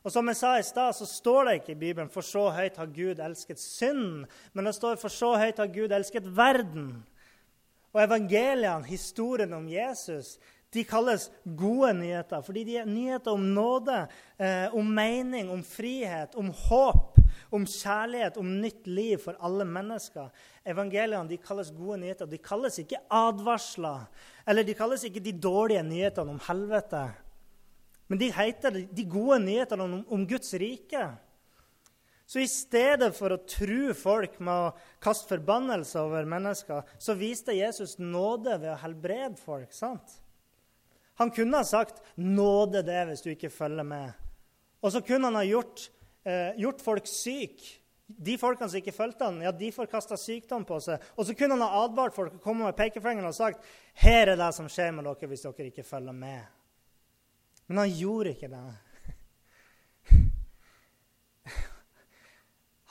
Og 0.00 0.12
Som 0.14 0.32
jeg 0.32 0.38
sa 0.40 0.54
i 0.56 0.64
stad, 0.64 0.96
så 0.96 1.04
står 1.04 1.44
det 1.44 1.54
ikke 1.58 1.72
i 1.72 1.82
Bibelen 1.82 2.08
'for 2.08 2.22
så 2.24 2.48
høyt 2.48 2.76
har 2.76 2.86
Gud 2.86 3.20
elsket 3.20 3.58
synd', 3.58 4.24
men 4.54 4.64
det 4.64 4.74
står 4.74 4.96
'for 4.96 5.08
så 5.08 5.36
høyt 5.36 5.58
har 5.58 5.66
Gud 5.66 5.92
elsket 5.92 6.24
verden'. 6.24 7.02
Og 7.92 8.02
evangeliene, 8.02 8.86
historien 8.86 9.52
om 9.52 9.68
Jesus, 9.68 10.38
de 10.70 10.84
kalles 10.86 11.30
gode 11.58 11.92
nyheter 11.98 12.44
fordi 12.46 12.62
de 12.68 12.76
er 12.78 12.86
nyheter 12.86 13.34
om 13.34 13.48
nåde, 13.54 14.04
eh, 14.38 14.74
om 14.74 14.86
mening, 14.94 15.50
om 15.50 15.64
frihet, 15.66 16.36
om 16.38 16.52
håp 16.68 17.18
om 17.50 17.64
kjærlighet, 17.66 18.38
om 18.38 18.50
nytt 18.62 18.86
liv 18.86 19.18
for 19.22 19.38
alle 19.42 19.66
mennesker. 19.66 20.30
Evangeliene 20.66 21.28
de 21.30 21.38
kalles 21.42 21.72
gode 21.74 22.00
nyheter. 22.02 22.28
De 22.30 22.38
kalles 22.42 22.78
ikke 22.82 23.00
advarsler. 23.10 24.06
Eller 24.48 24.66
de 24.66 24.76
kalles 24.78 25.04
ikke 25.06 25.22
de 25.24 25.34
dårlige 25.34 25.82
nyhetene 25.86 26.36
om 26.36 26.40
helvete. 26.48 27.10
men 28.10 28.18
de 28.18 28.32
heter 28.32 28.70
de 28.90 29.04
gode 29.04 29.38
nyhetene 29.38 29.82
om, 29.82 30.06
om 30.10 30.26
Guds 30.26 30.54
rike. 30.54 31.16
Så 32.30 32.44
i 32.44 32.46
stedet 32.46 33.10
for 33.16 33.34
å 33.34 33.40
true 33.42 33.90
folk 33.98 34.36
med 34.38 34.54
å 34.54 34.98
kaste 35.02 35.26
forbannelse 35.32 35.98
over 35.98 36.28
mennesker, 36.30 36.84
så 37.02 37.16
viste 37.18 37.56
Jesus 37.56 37.96
nåde 37.98 38.54
ved 38.54 38.70
å 38.70 38.78
helbrede 38.84 39.34
folk. 39.40 39.72
sant? 39.74 40.20
Han 41.18 41.30
kunne 41.30 41.56
ha 41.56 41.64
sagt 41.64 42.00
'nåde 42.16 42.84
det 42.86 43.06
hvis 43.08 43.22
du 43.22 43.30
ikke 43.30 43.50
følger 43.50 43.82
med'. 43.82 44.14
Og 44.80 44.92
så 44.92 45.00
kunne 45.00 45.26
han 45.26 45.34
ha 45.34 45.42
gjort, 45.42 45.90
eh, 46.24 46.54
gjort 46.56 46.80
folk 46.80 47.06
syke. 47.06 47.80
De 48.06 48.38
folkene 48.38 48.70
som 48.70 48.80
ikke 48.80 48.94
fulgte 48.94 49.24
han, 49.24 49.42
ja, 49.42 49.50
de 49.50 49.72
får 49.72 49.90
kasta 49.90 50.14
sykdom 50.14 50.64
på 50.64 50.80
seg. 50.80 51.00
Og 51.18 51.26
så 51.26 51.36
kunne 51.36 51.58
han 51.58 51.68
ha 51.68 51.84
advart 51.84 52.14
folk 52.14 52.34
og 52.34 52.40
kommet 52.40 52.64
med 52.64 52.76
pekefingeren 52.76 53.26
og 53.26 53.34
sagt 53.34 53.58
'Her 53.94 54.28
er 54.28 54.36
det 54.36 54.54
som 54.54 54.68
skjer 54.68 54.94
med 54.94 55.04
dere 55.04 55.28
hvis 55.28 55.42
dere 55.42 55.66
ikke 55.66 55.84
følger 55.84 56.12
med'. 56.12 56.46
Men 57.66 57.76
han 57.76 57.90
gjorde 57.90 58.34
ikke 58.34 58.48
det. 58.48 58.89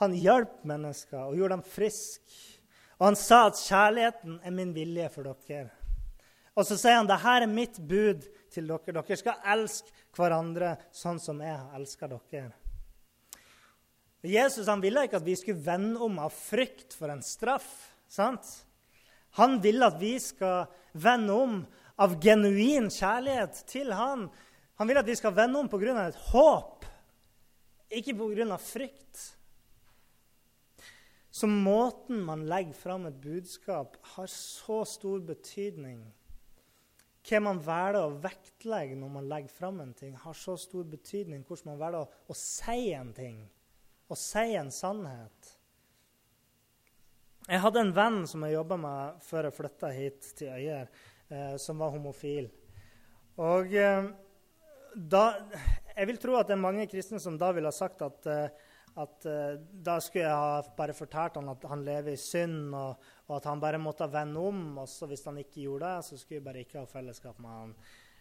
Han 0.00 0.16
hjalp 0.16 0.62
mennesker 0.64 1.20
og 1.20 1.36
gjorde 1.36 1.58
dem 1.58 1.66
friske. 1.68 2.60
Og 3.00 3.06
han 3.10 3.16
sa 3.16 3.46
at 3.48 3.60
'kjærligheten 3.60 4.40
er 4.44 4.50
min 4.50 4.74
vilje 4.74 5.08
for 5.08 5.24
dere'. 5.24 5.70
Og 6.56 6.66
så 6.66 6.76
sier 6.76 6.96
han 6.96 7.06
'dette 7.06 7.36
er 7.42 7.46
mitt 7.46 7.78
bud 7.88 8.26
til 8.50 8.66
dere. 8.66 9.02
Dere 9.02 9.16
skal 9.16 9.40
elske 9.44 9.92
hverandre 10.16 10.76
sånn 10.92 11.20
som 11.20 11.40
jeg 11.40 11.56
har 11.56 11.76
elska 11.78 12.08
dere. 12.08 12.52
Jesus 14.22 14.66
han 14.68 14.82
ville 14.82 15.06
ikke 15.06 15.16
at 15.16 15.24
vi 15.24 15.36
skulle 15.36 15.64
vende 15.64 16.00
om 16.00 16.18
av 16.18 16.32
frykt 16.34 16.92
for 16.92 17.08
en 17.08 17.22
straff. 17.22 17.94
sant? 18.08 18.66
Han 19.38 19.60
ville 19.62 19.86
at 19.86 20.00
vi 20.00 20.18
skal 20.18 20.66
vende 20.92 21.32
om 21.32 21.66
av 21.96 22.20
genuin 22.20 22.90
kjærlighet 22.90 23.64
til 23.66 23.92
han. 23.92 24.28
Han 24.76 24.88
vil 24.88 24.98
at 24.98 25.06
vi 25.06 25.14
skal 25.14 25.34
vende 25.36 25.58
om 25.58 25.68
pga. 25.68 26.08
et 26.08 26.14
håp, 26.14 26.84
ikke 27.90 28.14
pga. 28.14 28.56
frykt. 28.56 29.36
Så 31.40 31.46
måten 31.46 32.18
man 32.20 32.42
legger 32.48 32.76
fram 32.76 33.06
et 33.08 33.20
budskap, 33.22 33.94
har 34.02 34.26
så 34.28 34.82
stor 34.84 35.22
betydning 35.24 36.02
hva 37.24 37.38
man 37.40 37.60
velger 37.64 37.96
å 38.00 38.18
vektlegge 38.20 38.98
når 39.00 39.12
man 39.14 39.28
legger 39.30 39.54
fram 39.54 39.78
en 39.80 39.94
ting, 39.96 40.12
har 40.20 40.36
så 40.36 40.58
stor 40.60 40.84
betydning 40.90 41.40
hvordan 41.48 41.70
man 41.70 41.80
velger 41.80 42.02
å, 42.02 42.10
å 42.28 42.36
si 42.36 42.90
en 42.92 43.14
ting, 43.16 43.38
å 44.08 44.18
si 44.20 44.44
en 44.58 44.68
sannhet. 44.74 45.52
Jeg 47.46 47.64
hadde 47.64 47.86
en 47.86 47.96
venn 47.96 48.18
som 48.28 48.44
jeg 48.44 48.58
jobba 48.58 48.80
med 48.84 49.24
før 49.24 49.48
jeg 49.48 49.56
flytta 49.56 49.92
hit 49.96 50.32
til 50.42 50.52
Øyer, 50.58 50.90
eh, 51.32 51.54
som 51.62 51.80
var 51.80 51.94
homofil. 51.94 52.50
Og 53.40 53.72
eh, 53.80 54.10
da 54.92 55.24
Jeg 55.96 56.08
vil 56.10 56.20
tro 56.20 56.36
at 56.36 56.50
det 56.50 56.58
er 56.58 56.66
mange 56.68 56.84
kristne 56.90 57.20
som 57.22 57.40
da 57.40 57.48
ville 57.56 57.72
ha 57.72 57.74
sagt 57.74 58.04
at 58.04 58.28
eh, 58.28 58.68
at 58.98 59.26
uh, 59.30 59.54
da 59.72 59.96
skulle 60.02 60.26
jeg 60.26 60.42
ha 60.42 60.74
bare 60.76 60.96
fortalt 60.96 61.38
han 61.38 61.52
at 61.52 61.64
han 61.70 61.84
lever 61.86 62.14
i 62.14 62.20
synd, 62.20 62.74
og, 62.74 63.10
og, 63.28 63.34
at 63.38 63.48
han 63.50 63.62
bare 63.62 63.80
måtte 63.82 64.08
vende 64.10 64.42
om. 64.42 64.62
Og 64.82 65.10
hvis 65.10 65.26
han 65.28 65.38
ikke 65.42 65.64
gjorde 65.66 65.86
det, 65.86 66.06
så 66.08 66.18
skulle 66.18 66.40
jeg 66.40 66.46
bare 66.48 66.64
ikke 66.64 66.80
ha 66.82 66.90
fellesskap 66.90 67.38
med 67.42 67.56
han. 67.56 67.74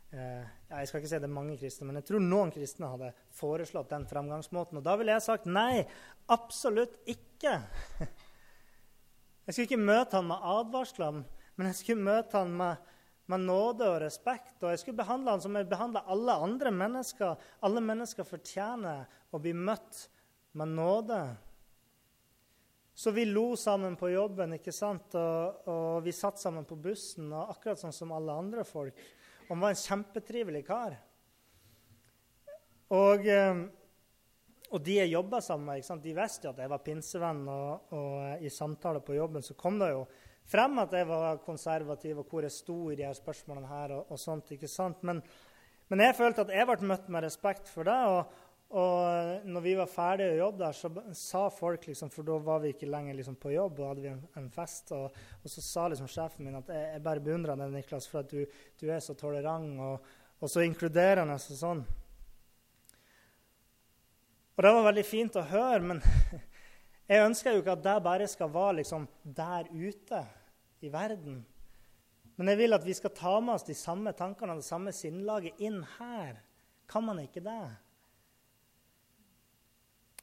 Uh, 0.09 0.45
jeg 0.71 0.89
skal 0.89 1.01
ikke 1.01 1.11
si 1.11 1.21
det 1.21 1.29
er 1.29 1.35
mange 1.39 1.57
kristne, 1.61 1.89
men 1.89 1.99
jeg 2.01 2.09
tror 2.09 2.23
noen 2.25 2.53
kristne 2.53 2.93
hadde 2.93 3.11
foreslått 3.37 3.91
den 3.93 4.07
framgangsmåten. 4.09 4.81
Og 4.81 4.85
da 4.85 4.95
ville 4.99 5.17
jeg 5.17 5.25
sagt 5.25 5.49
nei, 5.49 5.83
absolutt 6.33 6.97
ikke. 7.09 7.59
Jeg 9.49 9.55
skulle 9.55 9.65
ikke 9.65 9.81
møte 9.81 10.13
han 10.13 10.27
med 10.29 10.43
advarsler, 10.45 11.15
men 11.57 11.67
jeg 11.71 11.77
skulle 11.79 12.05
møte 12.05 12.37
han 12.37 12.51
med, 12.53 12.91
med 13.33 13.47
nåde 13.49 13.87
og 13.89 13.95
respekt. 14.03 14.59
Og 14.61 14.69
jeg 14.69 14.81
skulle 14.83 14.99
behandle 14.99 15.33
han 15.33 15.41
som 15.41 15.57
jeg 15.57 15.65
behandler 15.71 16.05
alle 16.05 16.35
andre 16.45 16.69
mennesker. 16.69 17.47
Alle 17.65 17.81
mennesker 17.81 18.27
fortjener 18.29 19.07
å 19.33 19.41
bli 19.41 19.55
møtt 19.57 20.03
med 20.51 20.67
nåde. 20.67 21.35
Så 22.99 23.11
vi 23.11 23.25
lo 23.25 23.55
sammen 23.55 23.95
på 23.95 24.09
jobben, 24.11 24.57
ikke 24.57 24.73
sant? 24.75 25.13
Og, 25.15 25.67
og, 25.71 26.01
vi 26.03 26.11
satt 26.11 26.41
sammen 26.41 26.65
på 26.67 26.75
bussen, 26.75 27.29
og 27.31 27.53
akkurat 27.53 27.79
sånn 27.79 27.95
som 27.95 28.11
alle 28.11 28.35
andre 28.35 28.65
folk. 28.67 28.97
Og 29.45 29.53
han 29.53 29.61
var 29.63 29.71
en 29.71 29.79
kjempetrivelig 29.79 30.65
kar. 30.67 30.97
Og, 32.91 33.23
eh, 33.23 33.61
og 34.69 34.83
de 34.83 34.97
jeg 34.97 35.13
jobba 35.13 35.39
sammen 35.45 35.71
med, 35.71 36.03
de 36.03 36.17
visste 36.17 36.49
jo 36.49 36.51
at 36.51 36.59
jeg 36.59 36.73
var 36.73 36.83
pinsevenn. 36.83 37.39
Og, 37.47 37.93
og 37.95 38.43
i 38.43 38.51
samtaler 38.51 39.05
på 39.05 39.15
jobben 39.15 39.47
så 39.47 39.55
kom 39.55 39.79
det 39.79 39.93
jo 39.93 40.03
frem 40.49 40.83
at 40.83 40.97
jeg 40.99 41.07
var 41.07 41.39
konservativ, 41.45 42.19
og 42.19 42.27
hvor 42.27 42.43
jeg 42.43 42.57
sto 42.57 42.77
i 42.91 42.97
de 42.99 43.07
her 43.07 43.15
spørsmålene 43.15 43.69
her. 43.69 43.95
og, 43.95 44.11
og 44.11 44.19
sånt, 44.19 44.51
ikke 44.57 44.67
sant? 44.67 45.07
Men, 45.07 45.23
men 45.87 46.03
jeg 46.03 46.19
følte 46.19 46.43
at 46.43 46.51
jeg 46.51 46.67
ble 46.67 46.91
møtt 46.91 47.07
med 47.07 47.23
respekt 47.29 47.71
for 47.71 47.87
det. 47.87 47.99
og 48.11 48.48
og 48.69 49.45
når 49.49 49.63
vi 49.65 49.71
var 49.79 49.89
ferdige 49.89 50.35
å 50.35 50.41
jobbe 50.43 50.61
der, 50.61 50.75
så 50.77 50.89
sa 51.17 51.39
folk 51.49 51.87
liksom, 51.89 52.11
For 52.13 52.25
da 52.27 52.35
var 52.45 52.59
vi 52.61 52.69
ikke 52.75 52.89
lenger 52.89 53.15
liksom, 53.17 53.39
på 53.41 53.55
jobb, 53.55 53.79
og 53.81 53.87
hadde 53.89 54.03
vi 54.03 54.11
en, 54.11 54.19
en 54.37 54.49
fest. 54.53 54.91
Og, 54.93 55.15
og, 55.39 55.49
så 55.49 55.63
sa 55.65 55.87
liksom 55.89 56.09
sjefen 56.11 56.45
min 56.45 56.59
at 56.59 56.69
jeg, 56.69 56.83
jeg 56.93 57.03
bare 57.07 57.23
beundrer 57.25 57.57
deg, 57.57 57.73
Niklas, 57.73 58.05
for 58.11 58.21
at 58.21 58.29
du, 58.29 58.43
du, 58.77 58.85
er 58.93 59.01
så 59.01 59.17
tolerant 59.17 59.81
og, 59.81 60.13
og 60.37 60.53
så 60.53 60.61
inkluderende 60.67 61.39
og 61.39 61.57
sånn. 61.63 61.81
Og 64.53 64.65
det 64.65 64.75
var 64.75 64.89
veldig 64.91 65.07
fint 65.07 65.41
å 65.41 65.47
høre, 65.49 65.81
men 65.89 66.05
jeg 67.09 67.25
ønsker 67.25 67.55
jo 67.55 67.63
ikke 67.63 67.77
at 67.79 67.85
det 67.89 67.99
bare 68.05 68.29
skal 68.29 68.53
være 68.53 68.83
liksom, 68.83 69.09
der 69.23 69.73
ute 69.73 70.23
i 70.85 70.93
verden. 70.93 71.41
Men 72.37 72.53
jeg 72.53 72.61
vil 72.61 72.77
at 72.77 72.85
vi 72.85 72.93
skal 72.93 73.17
ta 73.17 73.33
med 73.41 73.57
oss 73.57 73.65
de 73.65 73.73
samme 73.75 74.13
tankene 74.13 74.53
og 74.53 74.61
det 74.61 74.69
samme 74.69 74.93
sinnlaget 74.93 75.57
inn 75.57 75.81
her. 75.97 76.37
Kan 76.85 77.09
man 77.09 77.17
ikke 77.25 77.41
det? 77.41 77.63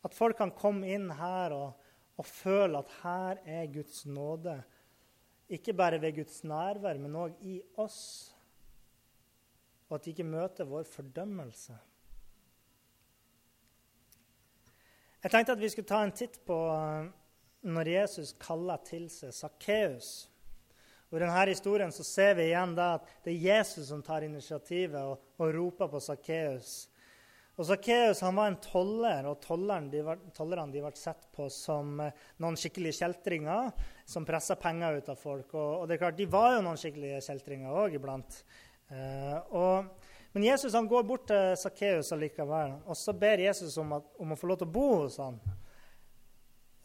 At 0.06 0.14
folk 0.14 0.38
kan 0.38 0.54
komme 0.54 0.86
inn 0.94 1.10
her 1.18 1.54
og, 1.56 1.90
og 2.16 2.28
føle 2.28 2.78
at 2.78 2.94
her 3.02 3.42
er 3.58 3.72
Guds 3.74 4.04
nåde. 4.06 4.54
Ikke 5.50 5.74
bare 5.74 5.98
ved 6.02 6.20
Guds 6.20 6.44
nærvær, 6.46 6.98
men 7.02 7.18
òg 7.18 7.34
i 7.42 7.58
oss. 7.82 8.30
Og 9.88 9.98
at 9.98 10.06
de 10.06 10.14
ikke 10.14 10.26
møter 10.26 10.66
vår 10.66 10.86
fordømmelse. 10.90 11.74
Jeg 15.22 15.30
tenkte 15.32 15.56
at 15.56 15.62
vi 15.62 15.68
skulle 15.72 15.90
ta 15.90 16.04
en 16.06 16.14
titt 16.14 16.38
på 16.46 16.56
eh, 16.70 17.06
når 17.66 17.88
Jesus 17.90 18.34
kaller 18.38 18.78
til 18.86 19.08
seg 19.10 19.34
Sakkeus. 19.34 20.10
I 21.10 21.18
denne 21.22 21.46
historien 21.48 21.90
så 21.94 22.04
ser 22.06 22.36
vi 22.38 22.48
igjen 22.50 22.74
at 22.82 23.06
det 23.24 23.32
er 23.32 23.46
Jesus 23.48 23.88
som 23.88 24.02
tar 24.06 24.26
initiativet 24.26 25.00
og, 25.00 25.22
og 25.38 25.54
roper 25.54 25.90
på 25.90 26.02
Sakkeus. 26.02 26.84
Og 27.56 27.64
Sakkeus 27.64 28.20
var 28.20 28.50
en 28.50 28.58
toller, 28.60 29.24
og 29.30 29.38
tollerne 29.40 30.68
de 30.72 30.82
ble 30.82 30.90
sett 30.98 31.22
på 31.32 31.46
som 31.52 32.02
eh, 32.04 32.24
noen 32.44 32.58
skikkelige 32.60 32.98
kjeltringer 32.98 33.70
som 34.04 34.26
pressa 34.28 34.58
penger 34.60 34.98
ut 34.98 35.08
av 35.08 35.16
folk. 35.16 35.54
Og, 35.54 35.70
og, 35.80 35.86
det 35.88 35.96
er 35.96 36.02
klart, 36.02 36.18
De 36.18 36.26
var 36.28 36.50
jo 36.52 36.66
noen 36.66 36.80
skikkelige 36.80 37.22
kjeltringer 37.24 37.72
òg 37.72 37.96
iblant. 37.96 38.42
Eh, 38.92 39.38
og, 39.56 39.88
men 40.36 40.44
Jesus 40.44 40.76
han 40.76 40.90
går 40.90 41.08
bort 41.08 41.24
til 41.30 41.56
Sakkeus 41.56 42.12
allikevel, 42.12 42.76
og 42.84 43.00
så 43.00 43.16
ber 43.16 43.46
Jesus 43.46 43.78
om, 43.80 43.96
at, 43.96 44.12
om, 44.20 44.36
å 44.36 44.38
få 44.38 44.52
lov 44.52 44.60
til 44.60 44.68
å 44.68 44.76
bo 44.76 44.86
hos 45.06 45.16
han. 45.24 45.40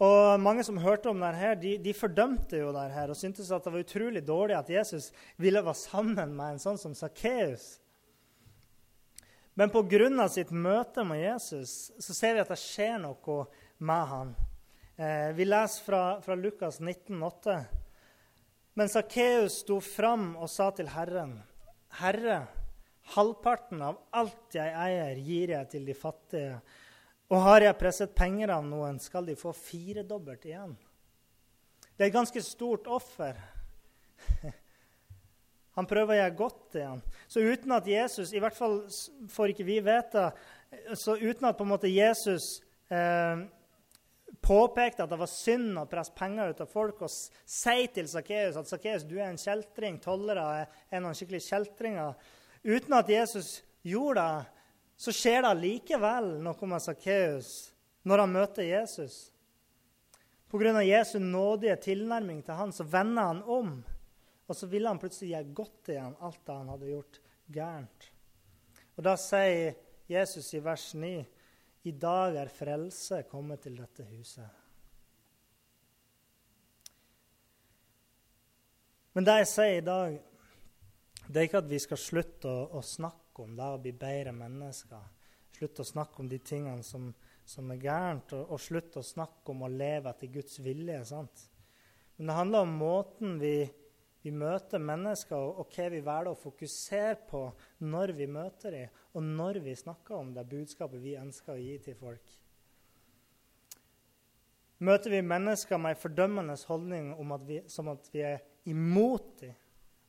Og 0.02 0.40
Mange 0.42 0.64
som 0.66 0.80
hørte 0.82 1.12
om 1.12 1.20
dette, 1.20 1.52
de, 1.62 1.76
de 1.84 1.92
fordømte 1.94 2.64
jo 2.64 2.72
dette 2.74 3.10
og 3.12 3.20
syntes 3.20 3.52
at 3.52 3.68
det 3.68 3.76
var 3.76 3.84
utrolig 3.84 4.24
dårlig 4.26 4.56
at 4.58 4.72
Jesus 4.72 5.12
ville 5.36 5.62
være 5.62 5.78
sammen 5.84 6.32
med 6.32 6.56
en 6.56 6.64
sånn 6.64 6.80
som 6.80 6.96
Sakkeus. 6.96 7.74
Men 9.62 9.70
pga. 9.70 10.30
sitt 10.30 10.50
møte 10.50 11.04
med 11.06 11.20
Jesus 11.22 11.92
så 12.02 12.14
ser 12.18 12.34
vi 12.34 12.42
at 12.42 12.50
det 12.50 12.56
skjer 12.58 12.96
noe 13.04 13.44
med 13.78 14.08
han. 14.10 14.32
Eh, 14.98 15.36
vi 15.38 15.46
leser 15.46 15.84
fra, 15.86 16.00
fra 16.26 16.34
Lukas 16.34 16.80
19,8. 16.82 17.60
Men 18.74 18.90
Sakkeus 18.90 19.60
sto 19.62 19.78
fram 19.86 20.32
og 20.34 20.50
sa 20.50 20.72
til 20.74 20.90
Herren, 20.90 21.36
Herre, 22.00 22.40
halvparten 23.14 23.84
av 23.86 24.00
alt 24.18 24.58
jeg 24.58 24.74
eier, 24.74 25.22
gir 25.22 25.54
jeg 25.54 25.70
til 25.76 25.86
de 25.86 25.98
fattige. 26.00 26.58
Og 27.30 27.46
har 27.46 27.68
jeg 27.68 27.78
presset 27.84 28.18
penger 28.18 28.56
av 28.58 28.66
noen, 28.66 28.98
skal 28.98 29.30
de 29.30 29.38
få 29.38 29.54
firedobbelt 29.54 30.50
igjen. 30.50 30.74
Det 31.94 32.08
er 32.08 32.10
et 32.10 32.18
ganske 32.18 32.48
stort 32.50 32.90
offer. 32.90 33.38
Han 35.78 35.88
prøver 35.88 36.14
å 36.14 36.20
gjøre 36.20 36.38
godt 36.40 36.62
til 36.74 36.88
ham. 36.88 37.02
Så 37.32 37.44
uten 37.44 37.72
at 37.78 37.88
Jesus 37.88 38.34
I 38.36 38.42
hvert 38.44 38.58
fall 38.58 38.82
får 39.32 39.54
ikke 39.54 39.68
vi 39.68 39.80
vite 39.86 40.32
så 40.96 41.18
uten 41.20 41.48
at 41.50 41.58
på 41.58 41.66
en 41.66 41.72
måte 41.74 41.92
Jesus 41.92 42.62
eh, 42.92 43.42
påpekte 44.42 45.04
at 45.04 45.12
det 45.12 45.20
var 45.20 45.30
synd 45.32 45.80
å 45.80 45.88
presse 45.90 46.16
penger 46.16 46.54
ut 46.54 46.62
av 46.64 46.70
folk, 46.72 47.02
og 47.04 47.12
si 47.12 47.88
til 47.94 48.08
Sakkeus 48.08 48.60
at 48.60 48.70
Sakkeus, 48.70 49.04
du 49.04 49.18
er 49.20 49.30
en 49.30 49.42
kjeltring, 49.42 50.00
tollere 50.00 50.46
er 50.64 51.04
noen 51.04 51.18
skikkelige 51.18 51.50
kjeltringer 51.50 52.16
Uten 52.62 52.94
at 52.94 53.10
Jesus 53.10 53.64
gjorde 53.82 54.22
det, 54.22 54.50
så 55.02 55.14
skjer 55.16 55.42
det 55.42 55.54
likevel 55.58 56.36
noe 56.46 56.68
med 56.70 56.84
Sakkeus 56.84 57.72
når 58.06 58.22
han 58.22 58.36
møter 58.36 58.68
Jesus. 58.68 59.32
Pga. 60.52 60.84
Jesu 60.86 61.18
nådige 61.18 61.76
tilnærming 61.82 62.44
til 62.46 62.60
han, 62.60 62.74
så 62.74 62.86
vender 62.86 63.32
han 63.32 63.42
om. 63.42 63.72
Og 64.52 64.58
så 64.58 64.68
ville 64.68 64.90
han 64.92 65.00
plutselig 65.00 65.30
gjøre 65.32 65.56
godt 65.56 65.90
igjen 65.94 66.16
alt 66.20 66.42
det 66.44 66.56
han 66.58 66.72
hadde 66.74 66.90
gjort 66.90 67.20
gærent. 67.56 68.08
Og 68.98 69.06
Da 69.08 69.14
sier 69.16 69.78
Jesus 70.12 70.50
i 70.58 70.60
vers 70.60 70.90
9.: 70.94 71.12
I 71.88 71.94
dag 71.96 72.36
er 72.36 72.52
frelse 72.52 73.22
kommet 73.30 73.64
til 73.64 73.80
dette 73.80 74.04
huset. 74.10 74.50
Men 79.14 79.28
det 79.28 79.38
jeg 79.42 79.48
sier 79.54 79.78
i 79.80 79.88
dag, 79.88 80.20
det 81.28 81.40
er 81.40 81.48
ikke 81.48 81.64
at 81.64 81.72
vi 81.72 81.80
skal 81.80 82.00
slutte 82.00 82.52
å, 82.52 82.68
å 82.80 82.84
snakke 82.84 83.44
om 83.44 83.56
det 83.56 83.72
å 83.72 83.80
bli 83.80 83.92
bedre 83.96 84.36
mennesker. 84.36 85.10
Slutte 85.56 85.84
å 85.84 85.88
snakke 85.88 86.24
om 86.24 86.30
de 86.32 86.40
tingene 86.44 86.84
som, 86.84 87.10
som 87.48 87.72
er 87.72 87.80
gærent, 87.84 88.36
og, 88.36 88.52
og 88.52 88.60
slutte 88.60 89.00
å 89.00 89.08
snakke 89.08 89.52
om 89.52 89.64
å 89.64 89.72
leve 89.72 90.12
etter 90.12 90.32
Guds 90.32 90.60
vilje. 90.64 91.04
sant? 91.08 91.48
Men 92.16 92.28
det 92.28 92.38
handler 92.38 92.68
om 92.68 92.74
måten 92.78 93.40
vi, 93.42 93.56
vi 94.22 94.32
møter 94.32 94.82
mennesker, 94.82 95.38
og, 95.38 95.72
hva 95.74 95.88
vi 95.90 96.02
velger 96.06 96.32
å 96.32 96.38
fokusere 96.38 97.18
på 97.30 97.42
når 97.90 98.14
vi 98.20 98.28
møter 98.30 98.76
dem, 98.76 99.00
og 99.18 99.26
når 99.26 99.62
vi 99.66 99.74
snakker 99.80 100.18
om 100.20 100.32
det 100.36 100.46
budskapet 100.52 101.02
vi 101.02 101.18
ønsker 101.18 101.56
å 101.56 101.62
gi 101.62 101.78
til 101.82 101.98
folk. 101.98 102.38
Møter 104.82 105.14
vi 105.14 105.22
mennesker 105.26 105.78
med 105.78 105.96
en 105.96 106.02
fordømmende 106.02 106.56
holdning 106.66 107.12
at 107.14 107.44
vi, 107.46 107.60
som 107.70 107.90
at 107.92 108.08
vi 108.14 108.24
er 108.26 108.40
imot 108.70 109.36
dem 109.42 109.58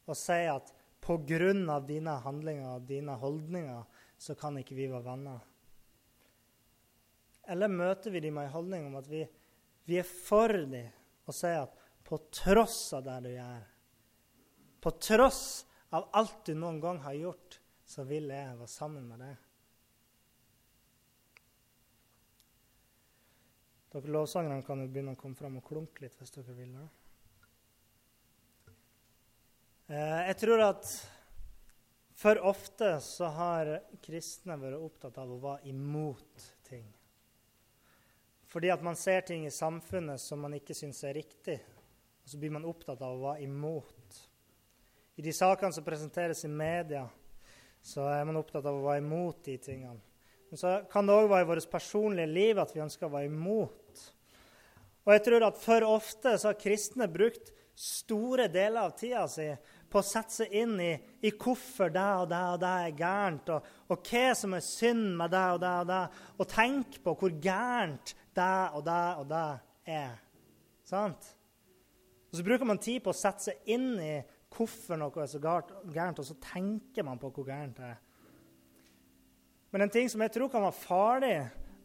og 0.09 0.17
sier 0.17 0.55
at 0.55 0.73
pga. 1.03 1.81
dine 1.87 2.15
handlinger 2.25 2.77
og 2.77 2.87
dine 2.89 3.17
holdninger 3.17 3.83
så 4.19 4.35
kan 4.35 4.57
ikke 4.59 4.75
vi 4.75 4.89
være 4.89 5.05
venner? 5.05 5.41
Eller 7.49 7.69
møter 7.69 8.11
vi 8.11 8.21
dem 8.21 8.35
med 8.35 8.47
en 8.47 8.55
holdning 8.55 8.87
om 8.87 8.97
at 8.97 9.09
vi, 9.11 9.27
vi 9.85 9.99
er 9.99 10.09
for 10.09 10.49
dem 10.49 10.89
og 11.27 11.35
sier 11.35 11.67
at 11.67 11.79
på 12.07 12.19
tross 12.33 12.93
av 12.97 13.05
det 13.07 13.19
du 13.25 13.31
gjør, 13.33 13.72
på 14.83 14.91
tross 14.99 15.63
av 15.95 16.09
alt 16.19 16.45
du 16.49 16.57
noen 16.59 16.81
gang 16.83 16.99
har 17.05 17.15
gjort, 17.15 17.61
så 17.87 18.03
vil 18.09 18.31
jeg 18.33 18.59
være 18.59 18.71
sammen 18.71 19.07
med 19.07 19.23
deg? 19.23 19.49
Dere 23.93 24.15
lovsangerne 24.15 24.65
kan 24.65 24.81
jo 24.81 24.89
begynne 24.89 25.13
å 25.13 25.21
komme 25.21 25.37
fram 25.37 25.59
og 25.61 25.67
klunke 25.69 26.03
litt 26.03 26.17
hvis 26.17 26.33
dere 26.33 26.55
vil. 26.57 26.73
Eh, 29.93 30.21
jeg 30.31 30.39
tror 30.41 30.65
at 30.65 30.89
for 32.17 32.41
ofte 32.49 32.95
så 33.05 33.29
har 33.37 33.75
kristne 34.03 34.57
vært 34.61 34.81
opptatt 34.81 35.21
av 35.21 35.31
å 35.35 35.41
være 35.43 35.69
imot 35.73 36.47
ting. 36.65 36.87
Fordi 38.53 38.71
at 38.73 38.83
man 38.85 38.97
ser 38.97 39.25
ting 39.29 39.47
i 39.47 39.53
samfunnet 39.53 40.21
som 40.21 40.41
man 40.45 40.57
ikke 40.57 40.77
syns 40.77 41.03
er 41.09 41.17
riktig. 41.21 41.59
Og 42.23 42.33
så 42.33 42.41
blir 42.41 42.53
man 42.55 42.69
opptatt 42.69 43.01
av 43.03 43.17
å 43.17 43.25
være 43.27 43.45
imot. 43.45 44.02
I 45.23 45.29
de 45.29 45.33
sakene 45.37 45.71
som 45.71 45.85
presenteres 45.87 46.41
i 46.43 46.49
media, 46.51 47.05
så 47.79 48.09
er 48.11 48.25
man 48.27 48.41
opptatt 48.41 48.65
av 48.67 48.75
å 48.75 48.83
være 48.83 48.99
imot 49.05 49.45
de 49.47 49.53
tingene. 49.63 50.01
Men 50.51 50.59
så 50.59 50.73
kan 50.91 51.07
det 51.07 51.15
òg 51.15 51.29
være 51.31 51.45
i 51.45 51.49
vårt 51.53 51.69
personlige 51.71 52.27
liv 52.27 52.59
at 52.59 52.73
vi 52.75 52.83
ønsker 52.83 53.07
å 53.07 53.13
være 53.13 53.29
imot. 53.31 54.01
Og 55.07 55.13
jeg 55.15 55.23
tror 55.29 55.47
at 55.47 55.61
for 55.63 55.87
ofte 55.87 56.33
så 56.35 56.51
har 56.51 56.59
kristne 56.59 57.07
brukt 57.07 57.53
store 57.79 58.49
deler 58.51 58.83
av 58.83 58.97
tida 58.99 59.23
si 59.31 59.47
på 59.95 60.03
å 60.03 60.09
sette 60.11 60.41
seg 60.41 60.59
inn 60.59 60.75
i, 60.83 60.91
i 61.23 61.31
hvorfor 61.31 61.95
det 61.95 62.11
og 62.25 62.27
det 62.35 62.43
og 62.57 62.61
det 62.67 62.75
er 62.83 62.99
gærent, 63.05 63.55
og, 63.55 63.73
og 63.95 64.11
hva 64.11 64.27
som 64.43 64.59
er 64.59 64.67
synd 64.73 65.09
med 65.23 65.31
det 65.39 65.47
og 65.55 65.63
det 65.63 65.73
og 65.85 65.89
det, 65.95 66.03
og 66.35 66.53
tenke 66.59 67.07
på 67.07 67.19
hvor 67.23 67.39
gærent 67.47 68.17
det 68.35 68.53
og 68.75 68.83
det 68.91 69.01
og 69.23 69.31
det 69.31 69.49
er. 70.01 70.21
Sant? 70.91 71.35
Og 72.33 72.43
Så 72.43 72.51
bruker 72.51 72.75
man 72.75 72.83
tid 72.83 73.05
på 73.07 73.15
å 73.15 73.23
sette 73.23 73.53
seg 73.53 73.75
inn 73.79 73.93
i 74.03 74.17
hvorfor 74.53 74.99
noe 75.01 75.23
er 75.23 75.31
så 75.31 75.41
gærent, 75.43 76.21
og 76.21 76.27
så 76.27 76.37
tenker 76.53 77.07
man 77.07 77.21
på 77.21 77.31
hvor 77.33 77.47
gærent 77.49 77.79
det 77.79 77.91
er. 77.93 78.01
Men 79.73 79.87
en 79.87 79.93
ting 79.93 80.11
som 80.13 80.21
jeg 80.21 80.35
tror 80.35 80.51
kan 80.53 80.65
være 80.67 80.81
farlig 80.83 81.37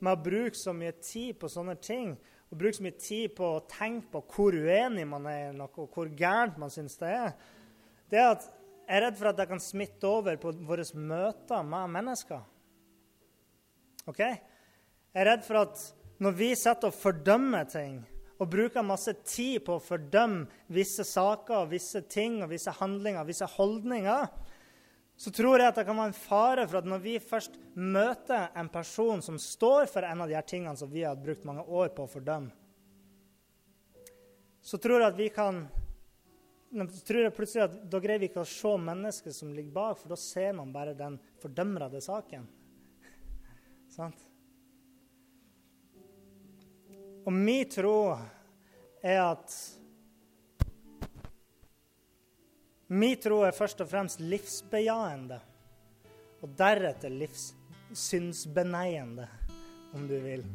med 0.03 0.11
å 0.11 0.23
bruke 0.23 0.59
så 0.59 0.73
mye 0.75 0.97
tid 1.01 1.37
på 1.39 1.49
sånne 1.51 1.77
ting, 1.81 2.17
og 2.47 2.59
bruke 2.59 2.77
så 2.77 2.83
mye 2.85 2.99
tid 2.99 3.31
på 3.35 3.47
å 3.55 3.63
tenke 3.71 4.11
på 4.11 4.23
hvor 4.33 4.55
uenig 4.55 5.07
man 5.07 5.27
er 5.31 5.49
i 5.49 5.55
noe, 5.55 5.71
og 5.79 5.95
hvor 5.95 6.11
gærent 6.15 6.59
man 6.59 6.71
syns 6.71 6.99
det 6.99 7.13
er, 7.15 7.31
det 8.11 8.21
er 8.21 8.29
at 8.35 8.45
jeg 8.87 8.95
er 8.95 9.03
redd 9.03 9.17
for 9.19 9.27
at 9.27 9.39
det 9.39 9.47
kan 9.49 9.59
smitte 9.59 10.07
over 10.07 10.37
på 10.39 10.53
våre 10.63 10.83
møter 10.95 11.63
med 11.67 11.91
mennesker. 11.91 12.43
Ok? 14.07 14.21
Jeg 14.23 15.23
er 15.23 15.27
redd 15.27 15.43
for 15.43 15.59
at 15.59 15.81
når 16.23 16.37
vi 16.39 16.53
setter 16.55 16.87
og 16.87 16.95
fordømmer 16.95 17.67
ting, 17.67 17.99
og 18.37 18.49
bruker 18.51 18.85
masse 18.85 19.13
tid 19.25 19.63
på 19.65 19.77
å 19.77 19.83
fordømme 19.83 20.45
visse 20.73 21.05
saker, 21.07 21.69
visse 21.71 22.03
ting, 22.09 22.41
og 22.43 22.51
visse 22.51 22.73
handlinger, 22.79 23.25
visse 23.27 23.47
holdninger, 23.57 24.27
så 25.17 25.33
tror 25.33 25.57
jeg 25.57 25.71
at 25.71 25.79
det 25.79 25.87
kan 25.87 25.97
være 25.97 26.11
en 26.11 26.19
fare 26.19 26.67
for 26.69 26.77
at 26.77 26.89
når 26.89 27.01
vi 27.01 27.15
først 27.17 27.57
møter 27.73 28.51
en 28.53 28.69
person 28.69 29.23
som 29.25 29.39
står 29.41 29.89
for 29.89 30.05
en 30.05 30.21
av 30.21 30.29
de 30.29 30.37
her 30.37 30.45
tingene 30.45 30.77
som 30.77 30.91
vi 30.91 31.01
har 31.07 31.17
brukt 31.17 31.47
mange 31.47 31.65
år 31.65 31.89
på 31.95 32.05
å 32.05 32.11
fordømme, 32.11 32.53
så 34.61 34.77
tror 34.83 35.01
jeg 35.01 35.09
at 35.09 35.17
vi 35.17 35.31
kan 35.33 35.65
tror 37.07 37.23
jeg 37.23 37.33
plutselig 37.33 37.63
at 37.63 37.75
da 37.89 37.99
greier 38.03 38.19
vi 38.19 38.27
ikke 38.29 38.43
å 38.43 38.49
se 38.51 38.73
mennesket 38.77 39.33
som 39.33 39.53
ligger 39.55 39.73
bak, 39.73 39.97
for 40.01 40.11
da 40.11 40.19
ser 40.19 40.51
man 40.57 40.73
bare 40.75 40.93
den 40.97 41.15
fordømrede 41.41 42.01
saken. 42.03 42.43
Sant? 43.95 44.26
Og 47.27 47.35
min 47.35 47.67
tro 47.69 48.15
er 49.03 49.19
at 49.21 49.73
Min 52.87 53.19
tro 53.19 53.41
er 53.43 53.51
først 53.51 53.81
og 53.83 53.89
fremst 53.91 54.21
livsbejaende, 54.23 55.35
og 56.39 56.47
deretter 56.55 57.11
livssynsbeneiende, 57.11 59.27
om 59.91 60.07
du 60.07 60.15
vil. 60.23 60.47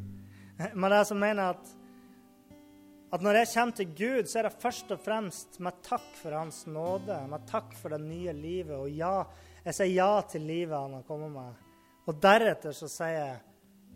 Men 0.72 0.96
er 0.96 1.04
som 1.04 1.20
mener 1.20 1.52
at 1.52 1.60
at 3.12 3.20
når 3.20 3.36
jeg 3.36 3.52
kommer 3.52 3.76
til 3.76 3.92
Gud, 3.92 4.24
så 4.24 4.38
er 4.38 4.48
det 4.48 4.62
først 4.62 4.88
og 4.94 5.00
fremst 5.04 5.58
med 5.60 5.82
takk 5.84 6.14
for 6.16 6.32
Hans 6.32 6.64
nåde, 6.64 7.12
med 7.28 7.44
takk 7.50 7.74
for 7.76 7.92
det 7.92 8.00
nye 8.00 8.32
livet. 8.32 8.72
Og 8.72 8.88
ja, 8.88 9.28
jeg 9.66 9.74
sier 9.76 9.92
ja 9.92 10.22
til 10.24 10.40
livet 10.48 10.72
Han 10.72 10.96
har 10.96 11.04
kommet 11.04 11.28
med. 11.34 11.52
Og 12.08 12.16
deretter 12.22 12.72
så 12.72 12.88
sier 12.88 13.18
jeg 13.18 13.36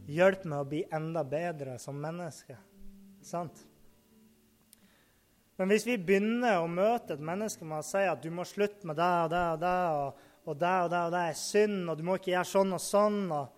hjelp 0.07 0.45
meg 0.47 0.62
å 0.62 0.69
bli 0.69 0.85
enda 0.95 1.25
bedre 1.27 1.79
som 1.83 1.99
menneske. 2.01 2.57
Sant? 3.27 3.64
Men 5.57 5.73
hvis 5.73 5.87
vi 5.88 5.97
begynner 5.97 6.61
å 6.61 6.69
møte 6.69 7.16
et 7.16 7.25
menneske 7.25 7.64
med 7.64 7.81
å 7.81 7.87
si 7.87 8.03
at 8.05 8.23
du 8.23 8.29
må 8.35 8.45
slutte 8.45 8.87
med 8.88 8.99
det 9.01 9.12
og 9.25 9.31
det 9.33 9.45
og 9.53 9.61
det, 9.62 9.77
og, 9.99 10.25
og 10.45 10.59
det 10.61 10.73
og 10.85 10.90
det 10.92 11.05
og 11.09 11.14
det 11.14 11.23
er 11.31 11.38
synd, 11.40 11.79
og 11.88 11.97
du 11.97 12.05
må 12.07 12.19
ikke 12.19 12.35
gjøre 12.35 12.53
sånn 12.53 12.77
og 12.77 12.83
sånn 12.85 13.23
og 13.33 13.53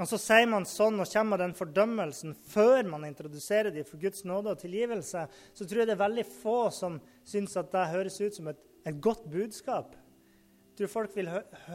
og 0.00 0.08
så 0.08 0.16
sier 0.16 0.46
man 0.48 0.64
sånn 0.64 1.02
og 1.02 1.08
kommer 1.12 1.42
den 1.42 1.50
fordømmelsen 1.52 2.32
før 2.48 2.86
man 2.88 3.02
introduserer 3.04 3.74
dem 3.74 3.84
for 3.84 4.00
Guds 4.00 4.22
nåde 4.24 4.54
og 4.54 4.62
tilgivelse, 4.62 5.26
så 5.28 5.66
tror 5.68 5.82
jeg 5.82 5.90
det 5.90 5.92
er 5.92 6.00
veldig 6.00 6.24
få 6.24 6.60
som 6.72 6.96
syns 7.28 7.58
at 7.60 7.68
det 7.74 7.90
høres 7.90 8.16
ut 8.22 8.38
som 8.38 8.48
et, 8.48 8.62
et 8.88 8.96
godt 8.96 9.26
budskap. 9.28 9.92
Jeg 10.70 10.78
tror 10.78 10.92
folk 10.94 11.18
vil, 11.18 11.28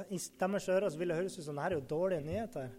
I 0.10 0.18
deres 0.42 0.70
ører 0.74 0.98
vil 0.98 1.14
det 1.14 1.20
høres 1.20 1.38
ut 1.38 1.46
som 1.46 1.60
det 1.60 1.68
her 1.68 1.76
er 1.76 1.78
jo 1.78 1.86
dårlige 1.92 2.26
nyheter. 2.26 2.74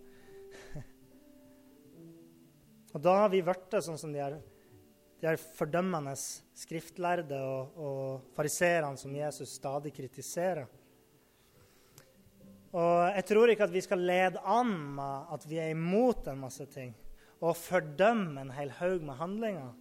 Og 2.97 3.03
da 3.05 3.13
har 3.21 3.29
vi 3.29 3.43
blitt 3.45 3.75
sånn 3.85 3.99
som 4.01 4.13
de 4.15 4.23
er, 4.25 4.39
de 5.21 5.29
er 5.29 5.37
fordømmende 5.59 6.15
skriftlærde 6.17 7.37
og, 7.45 7.75
og 7.77 8.31
fariserene 8.33 8.97
som 8.97 9.13
Jesus 9.13 9.53
stadig 9.59 9.93
kritiserer. 9.93 10.65
Og 12.73 12.95
jeg 13.19 13.27
tror 13.29 13.53
ikke 13.53 13.67
at 13.69 13.75
vi 13.75 13.83
skal 13.85 14.01
lede 14.01 14.41
an 14.49 14.73
med 14.97 15.35
at 15.37 15.45
vi 15.49 15.61
er 15.61 15.75
imot 15.75 16.25
en 16.33 16.41
masse 16.41 16.65
ting 16.73 16.95
og 17.37 17.53
fordømme 17.61 18.41
en 18.41 18.55
hel 18.57 18.73
haug 18.79 19.05
med 19.05 19.21
handlinger. 19.21 19.75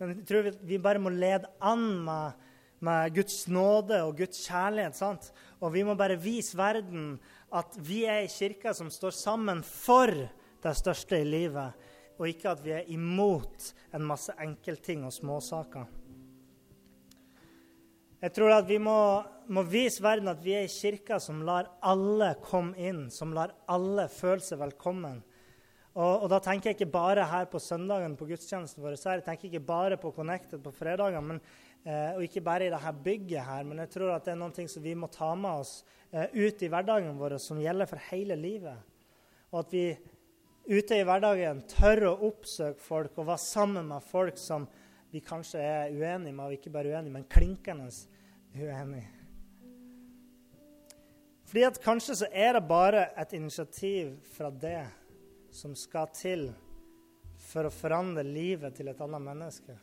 Men 0.00 0.14
jeg 0.14 0.24
tror 0.28 0.48
vi 0.72 0.80
bare 0.80 1.02
må 1.04 1.12
lede 1.12 1.52
an 1.60 1.84
med, 2.06 2.40
med 2.80 3.12
Guds 3.16 3.42
nåde 3.48 4.00
og 4.06 4.16
Guds 4.16 4.40
kjærlighet. 4.48 4.96
sant? 4.96 5.28
Og 5.60 5.72
vi 5.76 5.84
må 5.84 5.92
bare 6.00 6.16
vise 6.16 6.56
verden 6.56 7.18
at 7.52 7.76
vi 7.76 8.06
er 8.08 8.24
ei 8.24 8.32
kirke 8.32 8.72
som 8.76 8.88
står 8.92 9.12
sammen 9.16 9.60
for 9.60 10.12
det 10.64 10.74
største 10.80 11.20
i 11.20 11.28
livet, 11.28 11.76
og 12.16 12.28
ikke 12.30 12.52
at 12.54 12.64
vi 12.64 12.74
er 12.76 12.90
imot 12.92 13.70
en 13.96 14.04
masse 14.06 14.32
enkeltting 14.42 15.04
og 15.06 15.14
småsaker. 15.14 15.86
Jeg 18.16 18.32
tror 18.32 18.54
at 18.56 18.68
vi 18.68 18.78
må, 18.80 18.98
må, 19.52 19.62
vise 19.68 20.02
verden 20.02 20.32
at 20.32 20.40
vi 20.42 20.54
er 20.56 20.64
i 20.64 20.72
kirka 20.72 21.18
som 21.22 21.42
lar 21.44 21.68
alle 21.84 22.32
komme 22.42 22.72
inn, 22.80 23.06
som 23.12 23.34
lar 23.36 23.52
alle 23.70 24.08
føle 24.10 24.40
seg 24.42 24.62
velkommen. 24.62 25.20
Og, 25.96 26.24
og 26.24 26.26
da 26.32 26.40
tenker 26.44 26.70
jeg 26.70 26.78
ikke 26.78 26.94
bare 26.96 27.26
her 27.28 27.46
på 27.52 27.60
søndagen 27.60 28.16
på 28.16 28.28
gudstjenesten 28.28 28.82
vår, 28.84 28.96
jeg 28.98 29.24
tenker 29.24 29.48
ikke 29.48 29.68
bare 29.68 30.00
på 30.00 30.12
Connected 30.16 30.60
på 30.64 30.72
fredager, 30.76 31.38
eh, 31.84 32.16
og 32.16 32.24
ikke 32.24 32.44
bare 32.44 32.66
i 32.66 32.72
dette 32.72 32.92
bygget 33.04 33.46
her, 33.46 33.68
men 33.68 33.84
jeg 33.84 33.92
tror 33.94 34.16
at 34.16 34.26
det 34.26 34.34
er 34.34 34.40
noe 34.40 34.66
som 34.72 34.84
vi 34.84 34.96
må 34.96 35.08
ta 35.12 35.30
med 35.36 35.62
oss 35.62 35.78
eh, 36.10 36.28
ut 36.32 36.64
i 36.64 36.72
hverdagen 36.72 37.16
vår, 37.20 37.38
som 37.40 37.60
gjelder 37.60 37.88
for 37.88 38.08
hele 38.10 38.36
livet. 38.40 38.80
Og 39.52 39.62
at 39.62 39.72
vi 39.72 39.86
ute 40.66 40.98
i 40.98 41.04
hverdagen 41.06 41.62
tørre 41.70 42.10
å 42.10 42.30
oppsøke 42.30 42.82
folk 42.82 43.18
og 43.18 43.28
være 43.30 43.42
sammen 43.42 43.88
med 43.90 44.04
folk 44.06 44.38
som, 44.40 44.66
vi 45.10 45.22
kanskje 45.24 45.62
er 45.62 45.92
uenige 45.94 46.34
med, 46.34 46.44
og 46.44 46.56
ikke 46.56 46.72
bare 46.74 46.90
uenige, 46.90 47.14
men 47.14 47.28
klinkende 47.30 47.86
uenige. 48.56 49.06
Fordi 51.46 51.62
at 51.62 51.78
kanskje 51.82 52.16
så 52.20 52.28
er 52.34 52.56
det 52.56 52.66
bare 52.66 53.06
et 53.16 53.32
initiativ 53.38 54.16
fra 54.34 54.50
det 54.50 54.82
som 55.54 55.76
skal 55.78 56.10
til 56.12 56.48
for 57.46 57.68
å 57.68 57.72
forandre 57.72 58.24
livet 58.26 58.74
til 58.76 58.90
et 58.90 59.00
annet 59.00 59.22
menneske. 59.22 59.76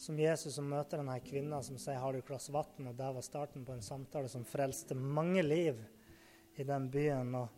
Som 0.00 0.20
Jesus 0.20 0.54
som 0.56 0.68
møter 0.68 1.00
denne 1.00 1.16
kvinna 1.24 1.62
som 1.62 1.78
sier 1.78 1.98
'Har 1.98 2.12
du 2.12 2.18
et 2.18 2.26
glass 2.26 2.48
vann?' 2.48 2.88
Og 2.88 2.96
det 2.96 3.14
var 3.14 3.22
starten 3.22 3.64
på 3.64 3.72
en 3.72 3.82
samtale 3.82 4.28
som 4.28 4.44
frelste 4.44 4.94
mange 4.94 5.42
liv 5.42 5.76
i 6.56 6.62
den 6.62 6.90
byen. 6.90 7.34
Og 7.34 7.48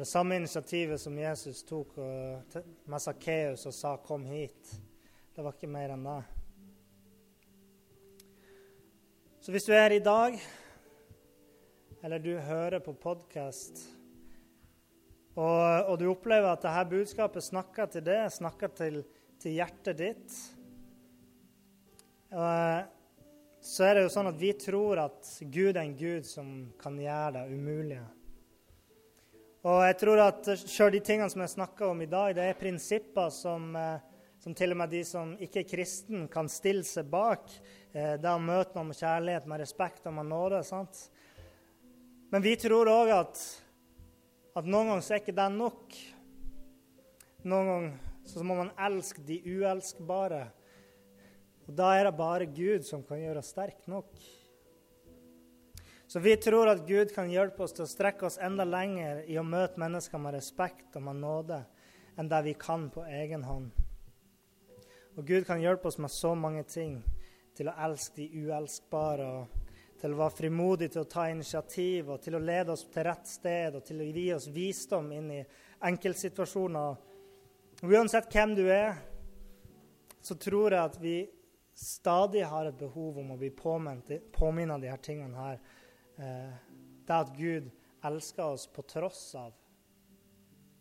det 0.00 0.06
samme 0.08 0.36
initiativet 0.36 1.00
som 1.00 1.18
Jesus 1.18 1.58
tok 1.68 1.96
med 2.88 3.02
Sakkeus 3.02 3.66
og 3.66 3.74
sa 3.74 3.96
'Kom 3.96 4.24
hit'. 4.24 4.80
Det 5.36 5.42
var 5.44 5.52
ikke 5.52 5.68
mer 5.68 5.90
enn 5.92 6.04
det. 6.04 6.24
Så 9.40 9.52
hvis 9.52 9.64
du 9.64 9.72
er 9.72 9.88
her 9.88 9.92
i 9.92 9.98
dag 9.98 10.40
eller 12.02 12.18
du 12.18 12.38
hører 12.38 12.78
på 12.80 12.92
podkast, 12.92 13.90
og, 15.34 15.84
og, 15.84 15.98
du 15.98 16.06
opplever 16.08 16.48
at 16.48 16.62
dette 16.62 16.90
budskapet 16.90 17.44
snakker 17.44 17.86
til 17.86 18.04
deg, 18.04 18.32
snakker 18.32 18.68
til, 18.68 19.04
til 19.38 19.52
hjertet 19.52 19.98
ditt, 19.98 20.38
så 23.60 23.84
er 23.84 23.94
det 23.94 24.02
jo 24.02 24.14
sånn 24.16 24.32
at 24.32 24.40
vi 24.40 24.52
tror 24.52 25.04
at 25.04 25.28
Gud 25.42 25.76
er 25.76 25.82
en 25.82 25.96
Gud 25.96 26.24
som 26.24 26.72
kan 26.80 26.96
gjøre 26.96 27.32
det 27.36 27.52
umulige. 27.52 28.06
Og 29.60 29.82
jeg 29.84 29.96
tror 30.00 30.20
at 30.24 30.46
sjøl 30.62 30.94
de 30.94 31.02
tingene 31.04 31.28
som 31.28 31.42
jeg 31.44 31.52
snakker 31.52 31.90
om 31.90 31.98
i 32.00 32.08
dag, 32.08 32.32
det 32.32 32.46
er 32.48 32.56
prinsipper 32.56 33.28
som, 33.28 33.74
eh, 33.76 34.00
som 34.40 34.54
til 34.56 34.72
og 34.72 34.78
med 34.80 34.88
de 34.88 35.02
som 35.04 35.34
ikke 35.36 35.60
er 35.60 35.68
kristen, 35.68 36.22
kan 36.32 36.48
stille 36.48 36.84
seg 36.88 37.10
bak. 37.12 37.52
Eh, 37.92 38.16
det 38.16 38.30
å 38.30 38.40
møte 38.40 38.72
noen 38.74 38.88
med 38.88 38.96
kjærlighet, 38.96 39.46
med 39.46 39.60
respekt 39.60 40.06
og 40.08 40.14
med 40.16 40.30
nåde. 40.32 40.62
sant? 40.64 41.10
Men 42.32 42.40
vi 42.40 42.56
tror 42.56 42.88
òg 42.88 43.12
at, 43.12 43.36
at, 44.56 44.64
noen 44.64 44.94
ganger 44.94 45.04
så 45.04 45.14
er 45.14 45.20
ikke 45.20 45.36
det 45.36 45.52
nok. 45.52 46.00
Noen 47.44 47.66
ganger 47.68 47.92
så 48.24 48.42
må 48.42 48.56
man 48.62 48.72
elske 48.78 49.20
de 49.20 49.42
uelskbare. 49.44 50.46
Og 51.68 51.76
da 51.76 51.92
er 51.98 52.08
det 52.08 52.16
bare 52.16 52.46
Gud 52.48 52.88
som 52.88 53.02
kan 53.02 53.20
gjøre 53.20 53.44
oss 53.44 53.52
sterke 53.52 53.92
nok. 53.92 54.39
Så 56.10 56.18
vi 56.18 56.32
tror 56.36 56.66
at 56.66 56.82
Gud 56.88 57.12
kan 57.14 57.30
hjelpe 57.30 57.62
oss 57.62 57.76
til 57.76 57.84
å 57.84 57.90
strekke 57.90 58.26
oss 58.26 58.40
enda 58.42 58.64
lenger 58.66 59.20
i 59.30 59.36
å 59.38 59.46
møte 59.46 59.78
mennesker 59.78 60.18
med 60.18 60.34
respekt 60.34 60.96
og 60.98 61.04
med 61.06 61.20
nåde 61.22 61.60
enn 62.18 62.30
det 62.32 62.40
vi 62.48 62.54
kan 62.58 62.88
på 62.90 63.04
egen 63.06 63.44
hånd. 63.46 63.70
Og 65.14 65.22
Gud 65.22 65.46
kan 65.46 65.62
hjelpe 65.62 65.86
oss 65.86 66.00
med 66.02 66.10
så 66.10 66.34
mange 66.34 66.64
ting 66.66 66.96
til 67.54 67.70
å 67.70 67.76
elske 67.86 68.24
de 68.24 68.42
uelskbare. 68.42 69.30
og 69.30 69.60
til 70.00 70.14
å 70.14 70.20
være 70.22 70.36
frimodig 70.36 70.86
til 70.92 71.02
å 71.02 71.10
ta 71.12 71.26
initiativ 71.28 72.08
og 72.08 72.22
til 72.24 72.38
å 72.38 72.42
lede 72.42 72.72
oss 72.72 72.86
til 72.88 73.04
rett 73.04 73.26
sted 73.28 73.74
og 73.76 73.84
til 73.84 74.00
å 74.00 74.06
gi 74.08 74.26
oss 74.32 74.46
visdom 74.48 75.10
inn 75.12 75.28
i 75.34 75.40
enkeltsituasjoner. 75.90 76.96
Uansett 77.84 78.32
hvem 78.32 78.54
du 78.56 78.64
er, 78.72 78.96
så 80.24 80.36
tror 80.40 80.72
jeg 80.72 80.80
at 80.80 80.96
vi 81.00 81.16
stadig 81.76 82.46
har 82.48 82.68
et 82.68 82.80
behov 82.80 83.20
om 83.20 83.34
å 83.34 83.38
bli 83.40 83.52
påminnet 83.52 84.80
de 84.80 84.88
her 84.88 85.04
tingene 85.04 85.36
her. 85.36 85.60
Eh, 86.20 86.52
det 87.06 87.14
at 87.14 87.36
Gud 87.36 87.70
elsker 88.04 88.44
oss 88.44 88.66
på 88.66 88.82
tross 88.82 89.34
av, 89.34 89.54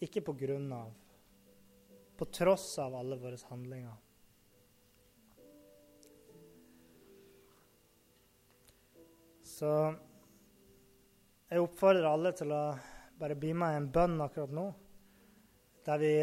ikke 0.04 0.22
på 0.22 0.34
grunn 0.34 0.68
av. 0.74 0.92
På 2.20 2.26
tross 2.26 2.74
av 2.80 2.96
alle 2.96 3.16
våre 3.16 3.40
handlinger. 3.48 3.96
Så 9.44 9.72
jeg 11.50 11.64
oppfordrer 11.64 12.12
alle 12.12 12.36
til 12.36 12.52
å 12.52 12.64
bare 13.20 13.40
bli 13.40 13.56
med 13.56 13.74
i 13.74 13.80
en 13.80 13.90
bønn 13.92 14.20
akkurat 14.24 14.52
nå. 14.56 14.68
Der 15.88 16.04
vi 16.04 16.14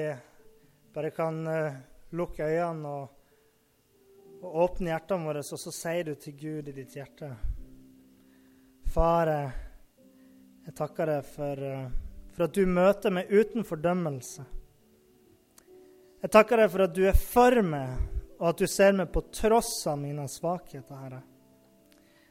bare 0.92 1.11
kan 1.16 1.40
uh, 1.48 1.83
lukke 2.16 2.44
øynene 2.44 2.92
og, 3.00 3.26
og, 4.42 4.48
åpne 4.68 4.92
hjertene 4.92 5.29
våre, 5.29 5.44
og 5.44 5.61
så 5.64 5.72
sier 5.72 6.09
du 6.09 6.14
til 6.20 6.37
Gud 6.40 6.68
i 6.72 6.76
ditt 6.76 6.96
hjerte 6.96 7.33
Far, 8.96 9.28
jeg 10.64 10.72
takker 10.72 11.11
deg 11.11 11.26
for, 11.28 11.61
uh, 11.61 11.88
for 12.32 12.46
at 12.46 12.54
du 12.56 12.62
møter 12.64 13.12
meg 13.12 13.28
uten 13.28 13.66
fordømmelse. 13.68 14.44
Jeg 16.22 16.32
takker 16.32 16.62
deg 16.62 16.70
for 16.72 16.85
at 16.87 16.94
du 16.96 17.02
er 17.04 17.18
for 17.20 17.61
meg, 17.61 17.90
og 18.38 18.46
at 18.54 18.62
du 18.62 18.64
ser 18.72 18.96
meg 18.96 19.11
på 19.12 19.20
tross 19.37 19.74
av 19.92 19.98
mine 20.00 20.24
svakheter, 20.32 20.96
Herre. 20.96 21.20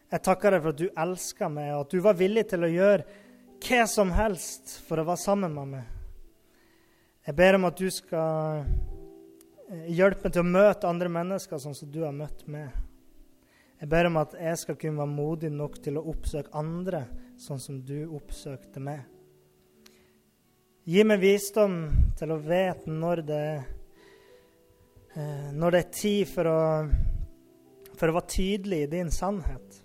Jeg 0.10 0.24
takker 0.26 0.56
deg 0.56 0.64
for 0.64 0.74
at 0.74 0.82
du 0.82 0.88
elsker 1.06 1.54
meg, 1.54 1.70
og 1.76 1.84
at 1.86 1.94
du 1.94 2.02
var 2.08 2.18
villig 2.18 2.48
til 2.50 2.66
å 2.66 2.72
gjøre 2.74 3.22
hva 3.68 3.86
som 3.94 4.16
helst 4.18 4.80
for 4.88 5.04
å 5.04 5.06
være 5.06 5.22
sammen 5.22 5.54
med 5.54 5.72
meg. 5.76 5.94
Jeg 7.30 7.42
ber 7.44 7.60
om 7.60 7.70
at 7.70 7.78
du 7.78 7.94
skal 7.94 8.66
eh, 9.70 9.86
hjelpe 9.94 10.26
meg 10.26 10.34
til 10.34 10.42
å 10.42 10.54
møte 10.58 10.90
andre 10.90 11.14
mennesker 11.14 11.62
sånn 11.62 11.78
som 11.78 11.94
du 11.94 12.02
har 12.08 12.18
møtt 12.26 12.42
meg. 12.50 12.74
Jeg 13.86 13.92
ber 13.92 14.08
om 14.10 14.16
at 14.18 14.32
jeg 14.34 14.58
skal 14.58 14.78
kunne 14.82 14.98
være 14.98 15.14
modig 15.14 15.50
nok 15.54 15.76
til 15.86 16.00
å 16.00 16.02
oppsøke 16.10 16.50
andre 16.58 17.04
sånn 17.38 17.60
som 17.62 17.76
du 17.86 18.08
oppsøkte 18.18 18.82
meg. 18.82 19.04
Gi 20.90 21.04
meg 21.06 21.22
visdom 21.22 21.76
til 22.18 22.34
å 22.34 22.40
vite 22.42 22.90
når 22.90 23.22
det, 23.28 23.52
eh, 25.14 25.52
når 25.54 25.76
det 25.78 25.84
er 25.84 25.94
tid 26.00 26.32
for 26.32 26.50
å, 26.50 26.64
for 27.94 28.10
å 28.10 28.18
være 28.18 28.34
tydelig 28.34 28.82
i 28.88 28.90
din 28.96 29.14
sannhet. 29.14 29.78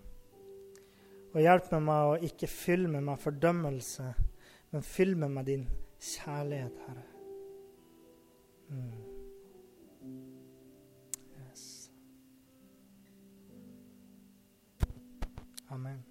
Og 1.35 1.45
hjelp 1.45 1.69
meg 1.77 1.87
med 1.91 2.09
å 2.09 2.19
ikke 2.33 2.49
fylle 2.49 2.89
meg 2.97 3.05
med 3.05 3.21
fordømmelse, 3.21 4.09
men 4.73 4.91
fyll 4.97 5.13
meg 5.21 5.37
med 5.37 5.53
din 5.53 5.69
kjærlighet, 6.01 6.85
Herre. 6.89 7.07
Mm. 8.73 9.00
Amen. 15.71 16.10